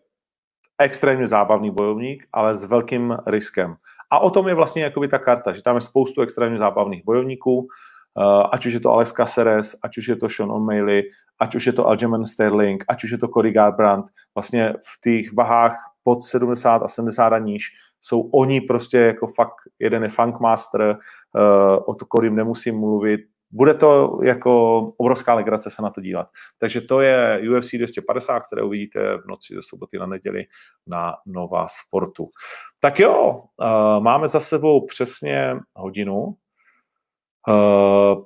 [0.79, 3.77] extrémně zábavný bojovník, ale s velkým riskem.
[4.11, 7.68] A o tom je vlastně jakoby ta karta, že tam je spoustu extrémně zábavných bojovníků,
[7.68, 11.03] eh, ať už je to Alex Caceres, ať už je to Sean O'Malley,
[11.41, 15.33] ať už je to Aljamain Sterling, ať už je to Cody Garbrandt, vlastně v těch
[15.33, 17.62] vahách pod 70 a 70 a níž
[18.01, 23.20] jsou oni prostě jako fakt, jeden je Funkmaster, uh, o to Codym nemusím mluvit,
[23.51, 26.28] bude to jako obrovská legrace se na to dívat.
[26.59, 30.44] Takže to je UFC 250, které uvidíte v noci ze soboty na neděli
[30.86, 32.30] na Nova Sportu.
[32.80, 36.36] Tak jo, uh, máme za sebou přesně hodinu.
[37.49, 38.24] Uh,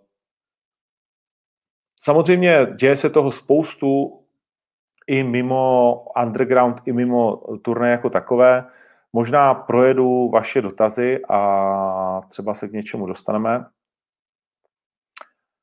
[2.00, 4.20] samozřejmě děje se toho spoustu
[5.06, 8.66] i mimo underground, i mimo turné jako takové.
[9.12, 13.64] Možná projedu vaše dotazy a třeba se k něčemu dostaneme.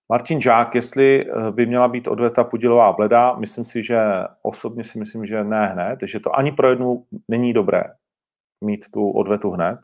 [0.10, 4.00] Martin Žák, jestli eh, by měla být odveta Pudilová bleda, myslím si, že
[4.42, 7.84] osobně si myslím, že ne hned, že to ani pro jednu není dobré
[8.64, 9.80] mít tu odvetu hned.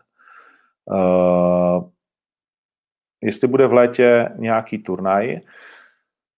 [0.86, 1.90] Uh,
[3.22, 5.40] jestli bude v létě nějaký turnaj,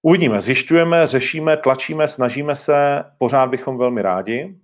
[0.01, 4.59] uvidíme, zjišťujeme, řešíme, tlačíme, snažíme se, pořád bychom velmi rádi.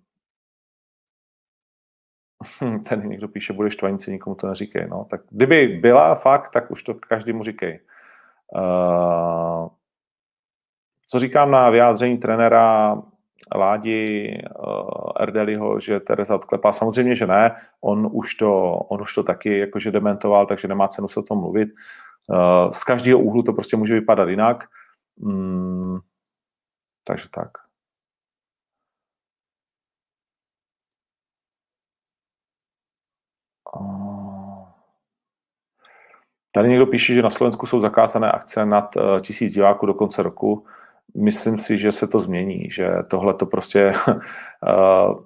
[2.62, 4.88] Hm, tady někdo píše, budeš tvanice, nikomu to neříkej.
[4.88, 5.06] No.
[5.10, 7.80] Tak kdyby byla fakt, tak už to každému říkej.
[8.56, 9.68] Uh,
[11.08, 12.96] co říkám na vyjádření trenéra
[13.56, 14.38] Ládi
[14.68, 16.74] uh, Erdeliho, že Teresa odklepá?
[16.74, 17.56] Samozřejmě, že ne.
[17.82, 21.40] On už to, on už to taky jakože dementoval, takže nemá cenu se o tom
[21.40, 21.70] mluvit.
[22.28, 24.64] Uh, z každého úhlu to prostě může vypadat jinak.
[25.18, 26.00] Mm,
[27.04, 27.52] takže tak.
[36.54, 40.24] Tady někdo píše, že na Slovensku jsou zakázané akce nad uh, tisíc diváků do konce
[40.24, 40.66] roku.
[41.18, 43.94] Myslím si, že se to změní, že tohle to prostě...
[44.08, 44.14] uh,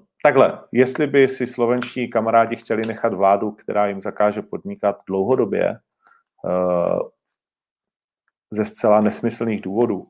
[0.24, 5.78] takhle, jestli by si slovenští kamarádi chtěli nechat vládu, která jim zakáže podnikat dlouhodobě
[6.44, 7.00] uh,
[8.52, 10.08] ze zcela nesmyslných důvodů,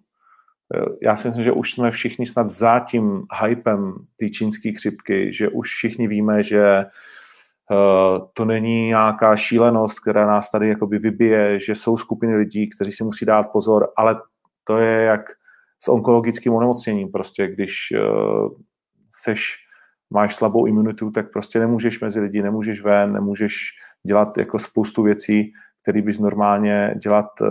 [1.02, 5.50] já si myslím, že už jsme všichni snad za tím hypem té čínské chřipky, že
[5.50, 6.86] už všichni víme, že Eh,
[8.34, 13.04] to není nějaká šílenost, která nás tady jakoby vybije, že jsou skupiny lidí, kteří si
[13.04, 14.16] musí dát pozor, ale
[14.64, 15.22] to je jak
[15.80, 17.12] s onkologickým onemocněním.
[17.12, 18.50] Prostě když uh,
[19.24, 19.56] seš,
[20.10, 23.56] máš slabou imunitu, tak prostě nemůžeš mezi lidi, nemůžeš ven, nemůžeš
[24.08, 25.52] dělat jako spoustu věcí,
[25.82, 27.48] které bys normálně dělat uh,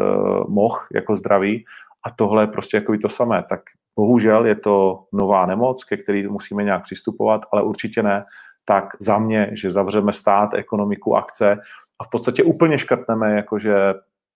[0.49, 1.65] mohl jako zdravý
[2.07, 3.45] a tohle je prostě jako to samé.
[3.49, 3.61] Tak
[3.97, 8.25] bohužel je to nová nemoc, ke který musíme nějak přistupovat, ale určitě ne
[8.65, 11.57] tak za mě, že zavřeme stát, ekonomiku, akce
[11.99, 13.75] a v podstatě úplně škrtneme jakože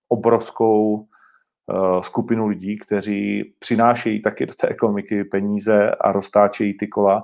[0.09, 7.23] obrovskou uh, skupinu lidí, kteří přinášejí taky do té ekonomiky peníze a roztáčejí ty kola.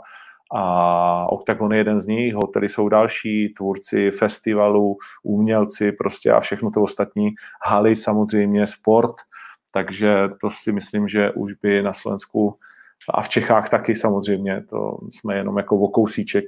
[0.54, 6.70] A Octagon je jeden z nich, hotely jsou další, tvůrci festivalů, umělci prostě a všechno
[6.70, 7.30] to ostatní,
[7.66, 9.16] haly samozřejmě, sport,
[9.72, 12.58] takže to si myslím, že už by na Slovensku
[13.14, 16.46] a v Čechách taky samozřejmě, to jsme jenom jako vokousíček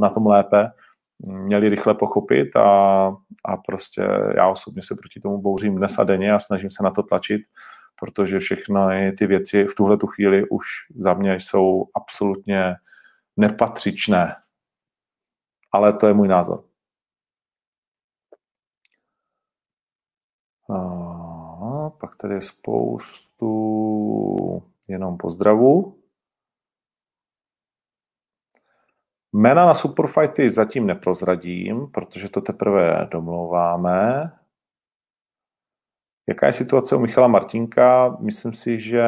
[0.00, 0.70] na tom lépe,
[1.18, 3.06] měli rychle pochopit a,
[3.44, 4.02] a prostě
[4.36, 7.42] já osobně se proti tomu bouřím dnes a denně a snažím se na to tlačit,
[8.00, 10.64] protože všechny ty věci v tuhle tu chvíli už
[10.96, 12.74] za mě jsou absolutně
[13.36, 14.36] nepatřičné.
[15.72, 16.64] Ale to je můj názor.
[20.70, 23.50] A pak tady je spoustu
[24.88, 25.99] jenom pozdravů.
[29.32, 34.32] Jména na Superfighty zatím neprozradím, protože to teprve domlouváme.
[36.28, 38.16] Jaká je situace u Michala Martinka?
[38.20, 39.04] Myslím si, že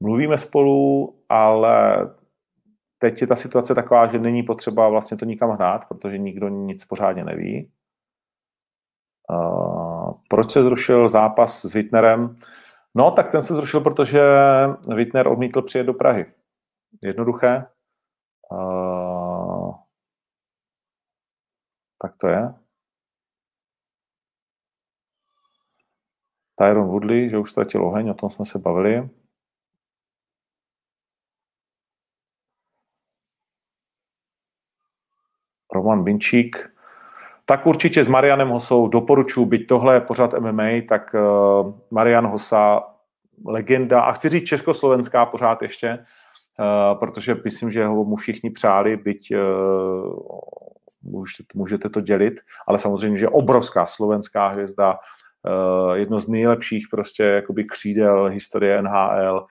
[0.00, 2.08] mluvíme spolu, ale
[2.98, 6.84] teď je ta situace taková, že není potřeba vlastně to nikam hnát, protože nikdo nic
[6.84, 7.72] pořádně neví.
[10.28, 12.36] proč se zrušil zápas s Wittnerem?
[12.94, 14.22] No, tak ten se zrušil, protože
[14.94, 16.26] Wittner odmítl přijet do Prahy.
[17.02, 17.66] Jednoduché.
[18.50, 19.74] Uh,
[22.02, 22.54] tak to je.
[26.58, 29.10] Tyron Woodley, že už ztratil oheň, o tom jsme se bavili.
[35.74, 36.72] Roman Binčík.
[37.44, 42.82] Tak určitě s Marianem Hosou doporučuji, byť tohle je pořád MMA, tak uh, Marian Hosa,
[43.46, 46.06] legenda, a chci říct československá pořád ještě, Eh,
[46.98, 51.24] protože myslím, že ho mu všichni přáli, byť uh,
[51.54, 52.34] můžete to dělit,
[52.68, 59.46] ale samozřejmě, že obrovská slovenská hvězda, uh, jedno z nejlepších prostě jakoby křídel historie NHL,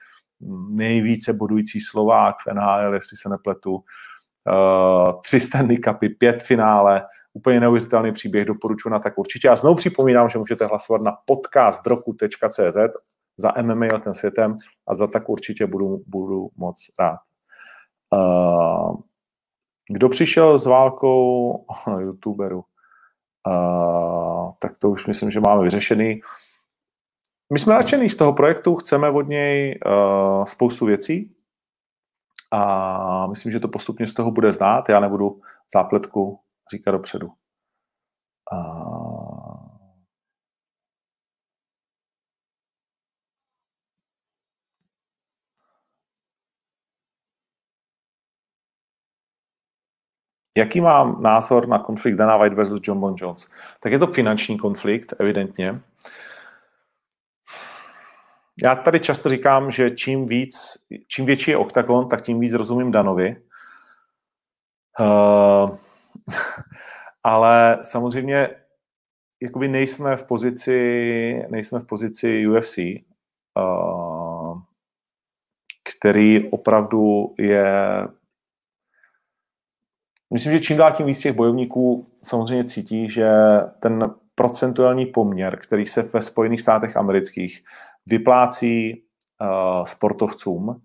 [0.70, 3.84] nejvíce bodující Slovák v NHL, jestli se nepletu,
[5.24, 7.02] tři Stanley Cupy, pět finále,
[7.34, 9.48] úplně neuvěřitelný příběh, doporučuji na tak určitě.
[9.48, 12.76] A znovu připomínám, že můžete hlasovat na podcastdroku.cz
[13.42, 14.54] za MMA letem světem
[14.86, 17.18] a za tak určitě budu, budu moc rád.
[18.14, 19.00] Uh,
[19.92, 21.64] kdo přišel s válkou
[22.00, 22.64] youtuberu?
[23.48, 26.20] Uh, tak to už myslím, že máme vyřešený.
[27.52, 31.34] My jsme nadšený z toho projektu, chceme od něj uh, spoustu věcí
[32.52, 34.88] a myslím, že to postupně z toho bude znát.
[34.88, 35.40] Já nebudu
[35.74, 36.40] zápletku
[36.72, 37.26] říkat dopředu.
[38.52, 39.01] Uh,
[50.56, 53.48] Jaký mám názor na konflikt Dana White versus John Bon Jones?
[53.80, 55.80] Tak je to finanční konflikt, evidentně.
[58.62, 60.56] Já tady často říkám, že čím víc,
[61.08, 63.36] čím větší je oktagon, tak tím víc rozumím Danovi.
[65.00, 65.76] Uh,
[67.24, 68.48] ale samozřejmě
[69.42, 72.78] jakoby nejsme v pozici, nejsme v pozici UFC,
[73.58, 74.60] uh,
[75.84, 77.72] který opravdu je
[80.32, 83.30] Myslím, že čím dál tím víc těch bojovníků samozřejmě cítí, že
[83.80, 87.64] ten procentuální poměr, který se ve Spojených státech amerických
[88.06, 89.02] vyplácí
[89.40, 90.82] uh, sportovcům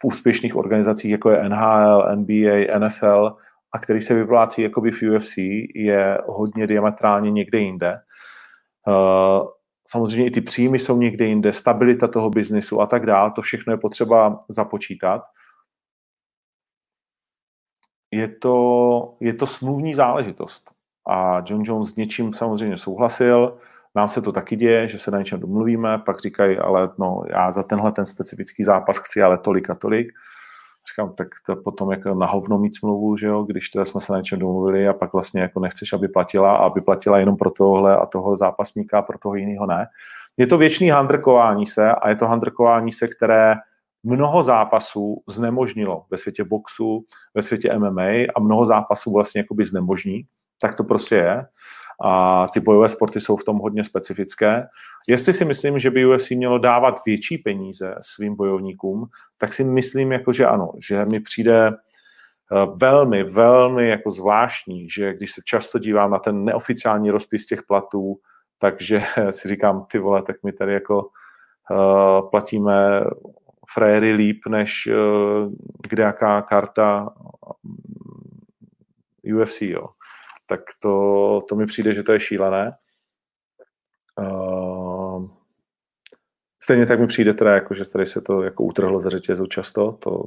[0.00, 3.36] v úspěšných organizacích, jako je NHL, NBA, NFL,
[3.72, 5.36] a který se vyplácí jakoby v UFC,
[5.74, 7.98] je hodně diametrálně někde jinde.
[8.88, 9.46] Uh,
[9.88, 13.72] samozřejmě i ty příjmy jsou někde jinde, stabilita toho biznisu a tak dále, to všechno
[13.72, 15.22] je potřeba započítat.
[18.10, 20.70] Je to, je to smluvní záležitost.
[21.08, 23.58] A John Jones s něčím samozřejmě souhlasil,
[23.96, 27.52] nám se to taky děje, že se na něčem domluvíme, pak říkají, ale no, já
[27.52, 30.12] za tenhle ten specifický zápas chci ale tolik a tolik.
[30.90, 34.12] Říkám, tak to potom jako na hovno mít smlouvu, že jo, když teda jsme se
[34.12, 37.50] na něčem domluvili a pak vlastně jako nechceš, aby platila a aby platila jenom pro
[37.50, 39.86] tohle a toho zápasníka, pro toho jiného ne.
[40.36, 43.54] Je to věčný handrkování se a je to handrkování se, které
[44.06, 47.04] mnoho zápasů znemožnilo ve světě boxu,
[47.34, 50.22] ve světě MMA a mnoho zápasů vlastně jakoby znemožní.
[50.60, 51.46] Tak to prostě je
[52.04, 54.66] a ty bojové sporty jsou v tom hodně specifické.
[55.08, 59.06] Jestli si myslím, že by UFC mělo dávat větší peníze svým bojovníkům,
[59.38, 65.14] tak si myslím, jako, že ano, že mi přijde eh, velmi, velmi jako zvláštní, že
[65.14, 68.16] když se často dívám na ten neoficiální rozpis těch platů,
[68.58, 71.08] takže si říkám, ty vole, tak my tady jako
[71.70, 73.00] uh, platíme
[73.74, 75.52] frajery líp, než uh,
[75.88, 77.14] kde jaká karta
[79.22, 79.86] UFC, jo
[80.46, 82.72] tak to, to mi přijde, že to je šílené.
[84.20, 85.28] Uh,
[86.62, 89.92] stejně tak mi přijde teda, jako, že tady se to jako utrhlo ze řetězu často,
[89.92, 90.22] to,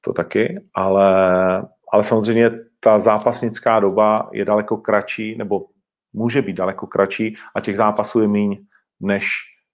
[0.00, 1.08] to taky, ale,
[1.92, 2.50] ale samozřejmě
[2.80, 5.66] ta zápasnická doba je daleko kratší, nebo
[6.12, 8.66] může být daleko kratší a těch zápasů je míň,
[9.00, 9.28] než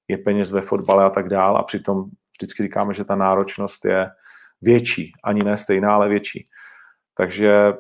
[0.09, 2.05] je peněz ve fotbale a tak dál a přitom
[2.39, 4.07] vždycky říkáme, že ta náročnost je
[4.62, 6.45] větší, ani ne stejná, ale větší.
[7.14, 7.72] Takže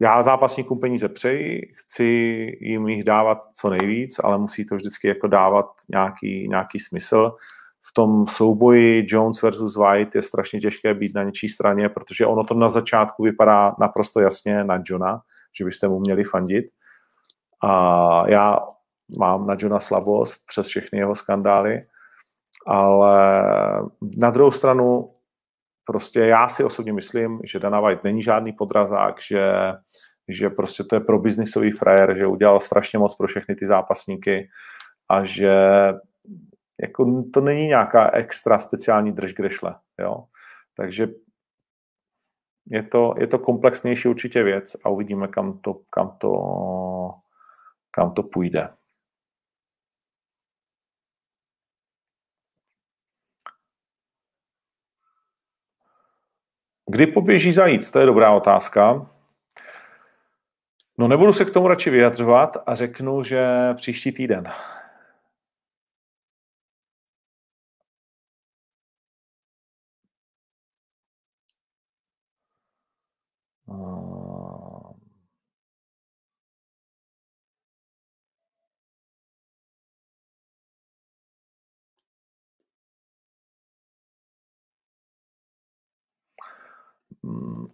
[0.00, 2.04] já zápasníkům peníze přeji, chci
[2.60, 7.32] jim jich dávat co nejvíc, ale musí to vždycky jako dávat nějaký, nějaký smysl.
[7.88, 12.44] V tom souboji Jones versus White je strašně těžké být na něčí straně, protože ono
[12.44, 15.20] to na začátku vypadá naprosto jasně na Johna,
[15.58, 16.64] že byste mu měli fandit.
[17.64, 18.58] A já
[19.18, 21.82] mám na Johna slabost přes všechny jeho skandály,
[22.66, 23.42] ale
[24.16, 25.12] na druhou stranu
[25.84, 29.52] prostě já si osobně myslím, že Dana White není žádný podrazák, že,
[30.28, 34.48] že prostě to je pro biznisový frajer, že udělal strašně moc pro všechny ty zápasníky
[35.08, 35.54] a že
[36.82, 40.24] jako to není nějaká extra speciální drž grešle, jo.
[40.76, 41.08] Takže
[42.66, 46.32] je to, je to komplexnější určitě věc a uvidíme, kam to, kam to,
[47.90, 48.68] kam to půjde.
[56.92, 57.90] Kdy poběží zajíc?
[57.90, 59.06] To je dobrá otázka.
[60.98, 64.44] No nebudu se k tomu radši vyjadřovat a řeknu, že příští týden.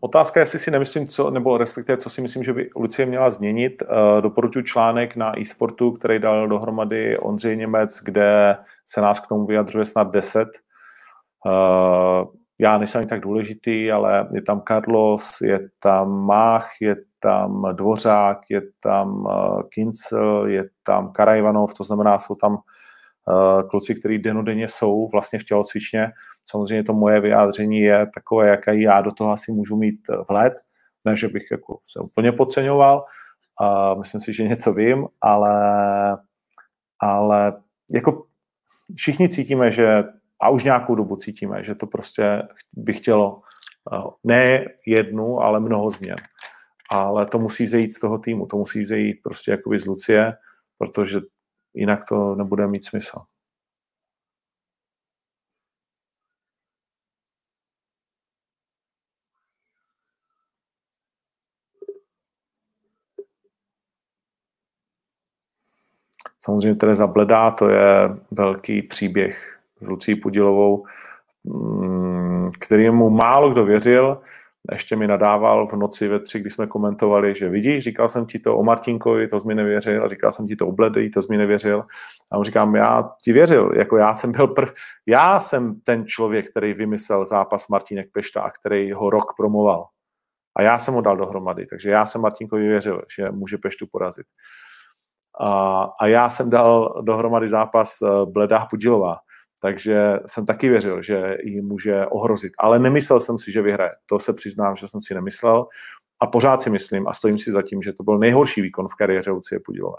[0.00, 3.82] Otázka, jestli si nemyslím, co, nebo respektive, co si myslím, že by Lucie měla změnit.
[3.82, 9.46] Uh, doporučuji článek na e-sportu, který dal dohromady Ondřej Němec, kde se nás k tomu
[9.46, 10.48] vyjadřuje snad 10.
[11.46, 12.26] Uh,
[12.58, 18.38] já nejsem ani tak důležitý, ale je tam Carlos, je tam Mach, je tam Dvořák,
[18.50, 22.58] je tam uh, Kincel, je tam Karajvanov, to znamená, jsou tam
[23.70, 26.12] kluci, kteří denodenně jsou vlastně v tělocvičně
[26.50, 30.52] Samozřejmě to moje vyjádření je takové, jaké já do toho asi můžu mít eh, vhled,
[31.04, 33.04] ne, že bych jako se úplně podceňoval,
[33.60, 35.52] a myslím si, že něco vím, ale,
[37.00, 37.62] ale
[37.94, 38.26] jako
[38.96, 40.04] všichni cítíme, že
[40.40, 42.42] a už nějakou dobu cítíme, že to prostě
[42.72, 43.42] by chtělo
[43.92, 46.16] eh, ne jednu, ale mnoho změn.
[46.90, 50.32] Ale to musí zejít z toho týmu, to musí zejít prostě jakoby z Lucie,
[50.78, 51.20] protože
[51.74, 53.18] jinak to nebude mít smysl.
[66.40, 70.84] Samozřejmě Tereza Bledá, to je velký příběh s Lucí Pudilovou,
[71.44, 74.20] mm, kterému málo kdo věřil,
[74.72, 78.38] ještě mi nadával v noci ve tři, kdy jsme komentovali, že vidíš, říkal jsem ti
[78.38, 81.22] to o Martinkovi, to jsi mi nevěřil, a říkal jsem ti to o Bledej, to
[81.22, 81.84] jsi mi nevěřil.
[82.32, 84.72] A on říkám, já ti věřil, jako já jsem byl prv,
[85.06, 89.86] já jsem ten člověk, který vymyslel zápas Martinek Pešta a který ho rok promoval.
[90.56, 94.26] A já jsem ho dal dohromady, takže já jsem Martinkovi věřil, že může Peštu porazit.
[95.40, 99.16] A, a já jsem dal dohromady zápas eh, Bledá Pudilová.
[99.60, 102.52] Takže jsem taky věřil, že ji může ohrozit.
[102.58, 103.90] Ale nemyslel jsem si, že vyhraje.
[104.06, 105.66] To se přiznám, že jsem si nemyslel.
[106.20, 108.94] A pořád si myslím a stojím si za tím, že to byl nejhorší výkon v
[108.94, 109.96] kariéře Lucie Pudilové.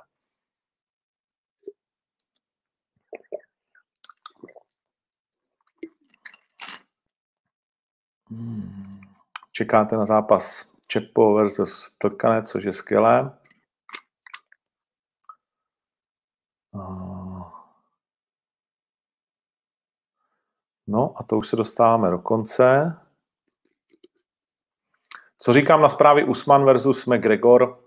[8.31, 8.99] Hmm.
[9.51, 13.38] Čekáte na zápas Čepo versus Tlkanec, což je skvělé.
[20.87, 22.97] No a to už se dostáváme do konce.
[25.39, 27.79] Co říkám na zprávy Usman versus McGregor?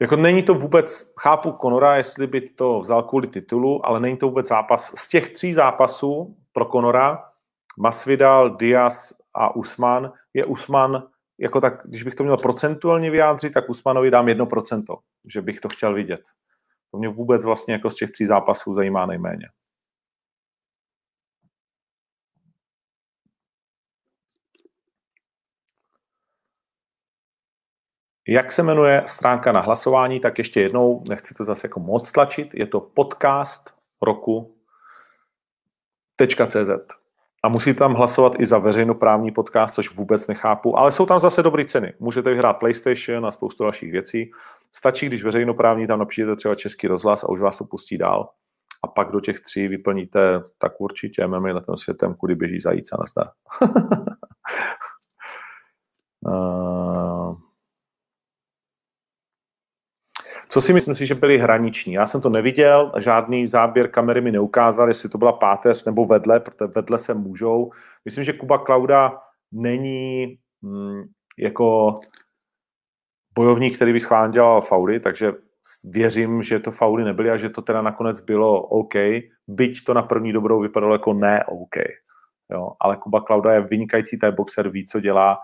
[0.00, 4.26] Jako není to vůbec, chápu Konora, jestli by to vzal kvůli titulu, ale není to
[4.26, 4.92] vůbec zápas.
[4.96, 7.30] Z těch tří zápasů pro Konora,
[7.78, 13.68] Masvidal, Diaz a Usman, je Usman, jako tak, když bych to měl procentuálně vyjádřit, tak
[13.70, 16.20] Usmanovi dám jedno procento, že bych to chtěl vidět.
[16.96, 19.48] To mě vůbec vlastně jako z těch tří zápasů zajímá nejméně.
[28.28, 32.54] Jak se jmenuje stránka na hlasování, tak ještě jednou, nechci to zase jako moc tlačit,
[32.54, 34.56] je to podcast roku.cz.
[37.42, 41.42] A musí tam hlasovat i za veřejnoprávní podcast, což vůbec nechápu, ale jsou tam zase
[41.42, 41.92] dobré ceny.
[41.98, 44.30] Můžete vyhrát PlayStation a spoustu dalších věcí.
[44.76, 48.28] Stačí, když veřejnoprávní tam napíšete třeba český rozhlas a už vás to pustí dál.
[48.84, 52.92] A pak do těch tří vyplníte tak určitě MMA na tom světem, kudy běží zajíc
[52.92, 53.30] a nazdar.
[56.26, 57.36] uh...
[60.48, 61.92] Co si myslím že byli hraniční?
[61.92, 66.40] Já jsem to neviděl, žádný záběr kamery mi neukázal, jestli to byla páteř nebo vedle,
[66.40, 67.70] protože vedle se můžou.
[68.04, 69.18] Myslím, že Kuba Klauda
[69.52, 71.02] není hm,
[71.38, 72.00] jako
[73.36, 75.32] bojovník, který by schválně dělal fauly, takže
[75.84, 78.94] věřím, že to fauly nebyly a že to teda nakonec bylo OK,
[79.46, 81.76] byť to na první dobrou vypadalo jako ne OK.
[82.52, 85.38] Jo, ale Kuba Klauda je vynikající taj boxer, ví, co dělá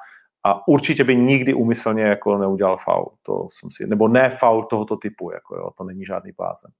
[0.45, 3.15] a určitě by nikdy úmyslně jako neudělal faul.
[3.23, 6.71] To jsem si, nebo ne faul tohoto typu, jako jo, to není žádný blázen.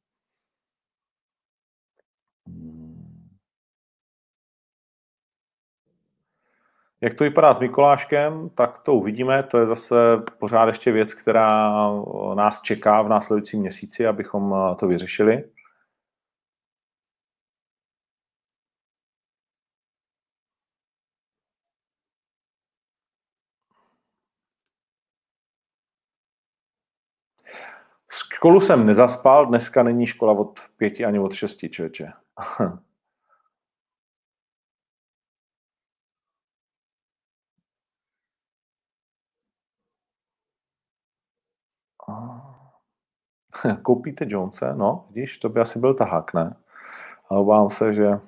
[7.03, 9.43] Jak to vypadá s Mikoláškem, tak to uvidíme.
[9.43, 9.97] To je zase
[10.39, 11.73] pořád ještě věc, která
[12.35, 15.45] nás čeká v následujícím měsíci, abychom to vyřešili.
[28.13, 32.13] Školu jsem nezaspal, dneska není škola od pěti ani od šesti, člověče.
[43.83, 44.75] Koupíte Jonese?
[44.75, 46.57] No, vidíš, to by asi byl tahák, ne?
[47.31, 48.21] Ale obávám se, že,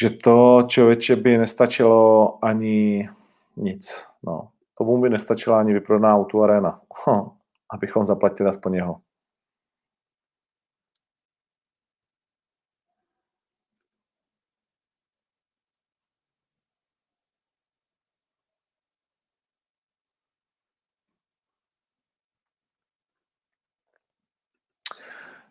[0.00, 3.08] že to člověče by nestačilo ani
[3.56, 4.06] nic.
[4.26, 6.80] No, tomu by nestačila ani vyprodaná auto arena.
[7.70, 9.00] abychom zaplatili aspoň jeho.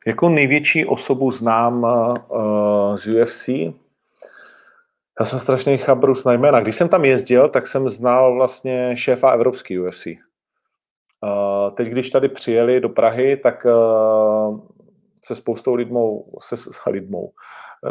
[0.07, 3.47] Jako největší osobu znám uh, z UFC.
[5.19, 6.61] Já jsem strašný chabrus na jména.
[6.61, 10.07] Když jsem tam jezdil, tak jsem znal vlastně šéfa evropský UFC.
[11.73, 13.71] Teď, když tady přijeli do Prahy, tak eh,
[15.25, 17.31] se spoustou lidmou, se s lidmou,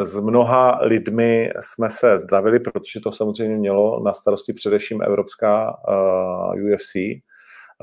[0.01, 6.59] s mnoha lidmi jsme se zdravili, protože to samozřejmě mělo na starosti především Evropská uh,
[6.59, 6.95] eh, UFC.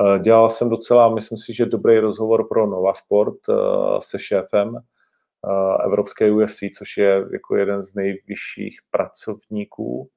[0.00, 3.56] Eh, dělal jsem docela, myslím si, že dobrý rozhovor pro Nova Sport uh,
[3.98, 10.08] se šéfem uh, Evropské UFC, což je jako jeden z nejvyšších pracovníků.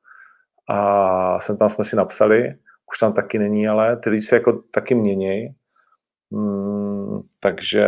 [0.69, 2.55] A jsem tam jsme si napsali,
[2.91, 5.55] už tam taky není, ale ty lidi se jako taky měnějí.
[6.31, 7.87] Mm, takže,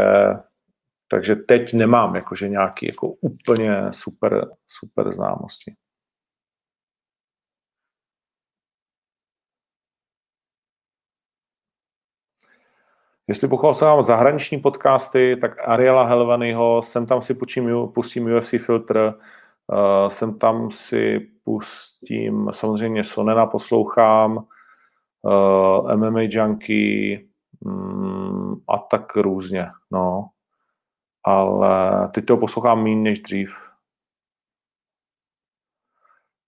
[1.08, 5.76] takže teď nemám jakože nějaký jako úplně super, super známosti.
[13.30, 19.14] Jestli poslouchám zahraniční podcasty, tak Ariela Helvanyho, sem tam si pustím, pustím UFC filtr,
[19.68, 24.38] uh, sem tam si pustím, samozřejmě Sonena poslouchám,
[25.22, 27.22] uh, MMA Junkie
[27.66, 30.30] um, a tak různě, no.
[31.24, 33.70] Ale teď to poslouchám méně než dřív.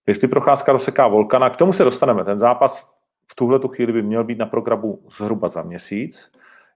[0.07, 2.23] Jestli procházka rozseká Volkana, k tomu se dostaneme.
[2.23, 2.93] Ten zápas
[3.31, 6.31] v tuhle chvíli by měl být na programu zhruba za měsíc.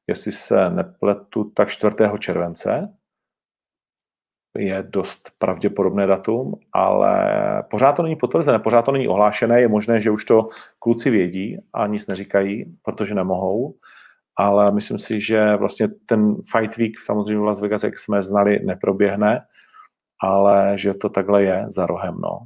[0.08, 1.96] Jestli se nepletu, tak 4.
[2.20, 2.98] července
[4.58, 7.24] je dost pravděpodobné datum, ale
[7.70, 10.50] pořád to není potvrzené, pořád to není ohlášené, je možné, že už to
[10.80, 13.76] kluci vědí a nic neříkají, protože nemohou,
[14.38, 18.60] ale myslím si, že vlastně ten Fight Week samozřejmě v Las Vegas, jak jsme znali,
[18.60, 19.46] neproběhne,
[20.22, 22.40] ale že to takhle je za rohem, no.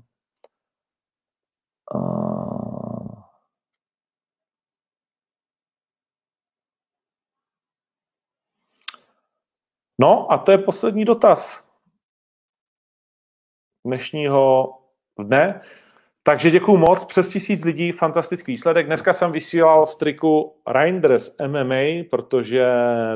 [10.00, 11.68] No a to je poslední dotaz
[13.86, 14.74] dnešního
[15.20, 15.62] dne.
[16.24, 18.86] Takže děkuji moc, přes tisíc lidí, fantastický výsledek.
[18.86, 22.68] Dneska jsem vysílal v triku Reinders MMA, protože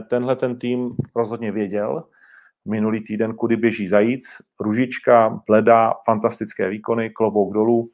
[0.10, 2.03] tenhle ten tým rozhodně věděl
[2.66, 4.38] minulý týden, kudy běží zajíc.
[4.60, 7.90] Ružička, Bleda, fantastické výkony, klobouk dolů.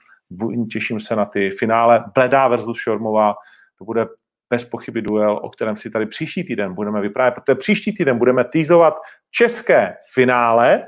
[0.71, 2.03] Těším se na ty finále.
[2.13, 3.35] Bledá versus Šormová,
[3.77, 4.07] to bude
[4.49, 8.43] bez pochyby duel, o kterém si tady příští týden budeme vyprávět, protože příští týden budeme
[8.43, 8.93] týzovat
[9.31, 10.87] české finále,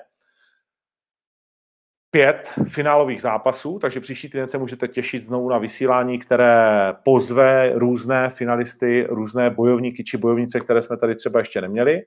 [2.12, 8.30] pět finálových zápasů, takže příští týden se můžete těšit znovu na vysílání, které pozve různé
[8.30, 12.02] finalisty, různé bojovníky či bojovnice, které jsme tady třeba ještě neměli.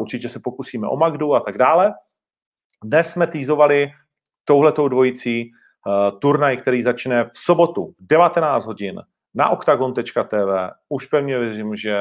[0.00, 1.94] Určitě se pokusíme o Magdu a tak dále.
[2.84, 3.90] Dnes jsme týzovali
[4.44, 5.50] touhletou dvojicí
[6.18, 9.02] turnaj, který začne v sobotu v 19 hodin
[9.38, 10.70] na octagon.tv.
[10.88, 11.96] Už pevně věřím, že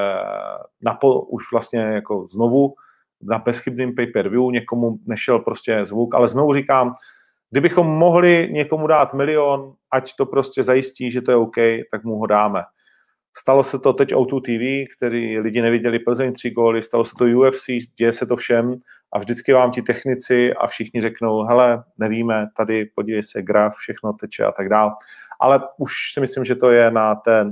[0.82, 2.74] na po, už vlastně jako znovu
[3.22, 6.94] na bezchybným pay-per-view někomu nešel prostě zvuk, ale znovu říkám,
[7.52, 11.56] kdybychom mohli někomu dát milion, ať to prostě zajistí, že to je OK,
[11.92, 12.64] tak mu ho dáme.
[13.38, 17.26] Stalo se to teď O2 TV, který lidi neviděli Plzeň tři góly, stalo se to
[17.26, 17.66] UFC,
[17.98, 18.76] děje se to všem
[19.14, 24.14] a vždycky vám ti technici a všichni řeknou, hele, nevíme, tady podívej se, graf, všechno
[24.14, 24.92] teče a tak dále
[25.40, 27.46] ale už si myslím, že to je na té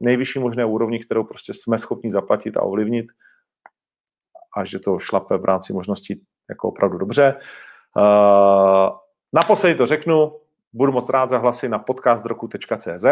[0.00, 3.06] nejvyšší možné úrovni, kterou prostě jsme schopni zaplatit a ovlivnit
[4.56, 7.34] a že to šlape v rámci možností jako opravdu dobře.
[7.96, 8.96] Uh,
[9.32, 10.32] naposledy to řeknu,
[10.72, 13.06] budu moc rád za hlasy na podcastroku.cz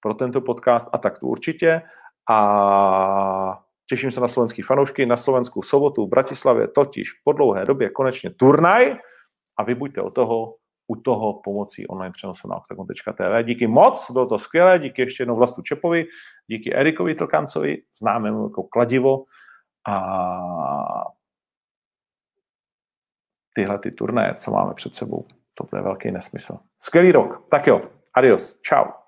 [0.00, 1.82] pro tento podcast a tak tu určitě.
[2.30, 3.58] A
[3.88, 8.30] těším se na slovenský fanoušky, na Slovenskou sobotu v Bratislavě, totiž po dlouhé době konečně
[8.30, 8.96] turnaj
[9.56, 13.42] a vy buďte o toho u toho pomocí online přenosu na octagon.tv.
[13.42, 16.04] Díky moc, bylo to skvělé, díky ještě jednou Vlastu Čepovi,
[16.46, 19.24] díky Erikovi Tlkancovi, známému jako kladivo
[19.88, 21.04] a
[23.54, 26.58] tyhle ty turné, co máme před sebou, to bude velký nesmysl.
[26.78, 27.46] Skvělý rok.
[27.50, 27.80] Tak jo,
[28.14, 29.05] adios, ciao.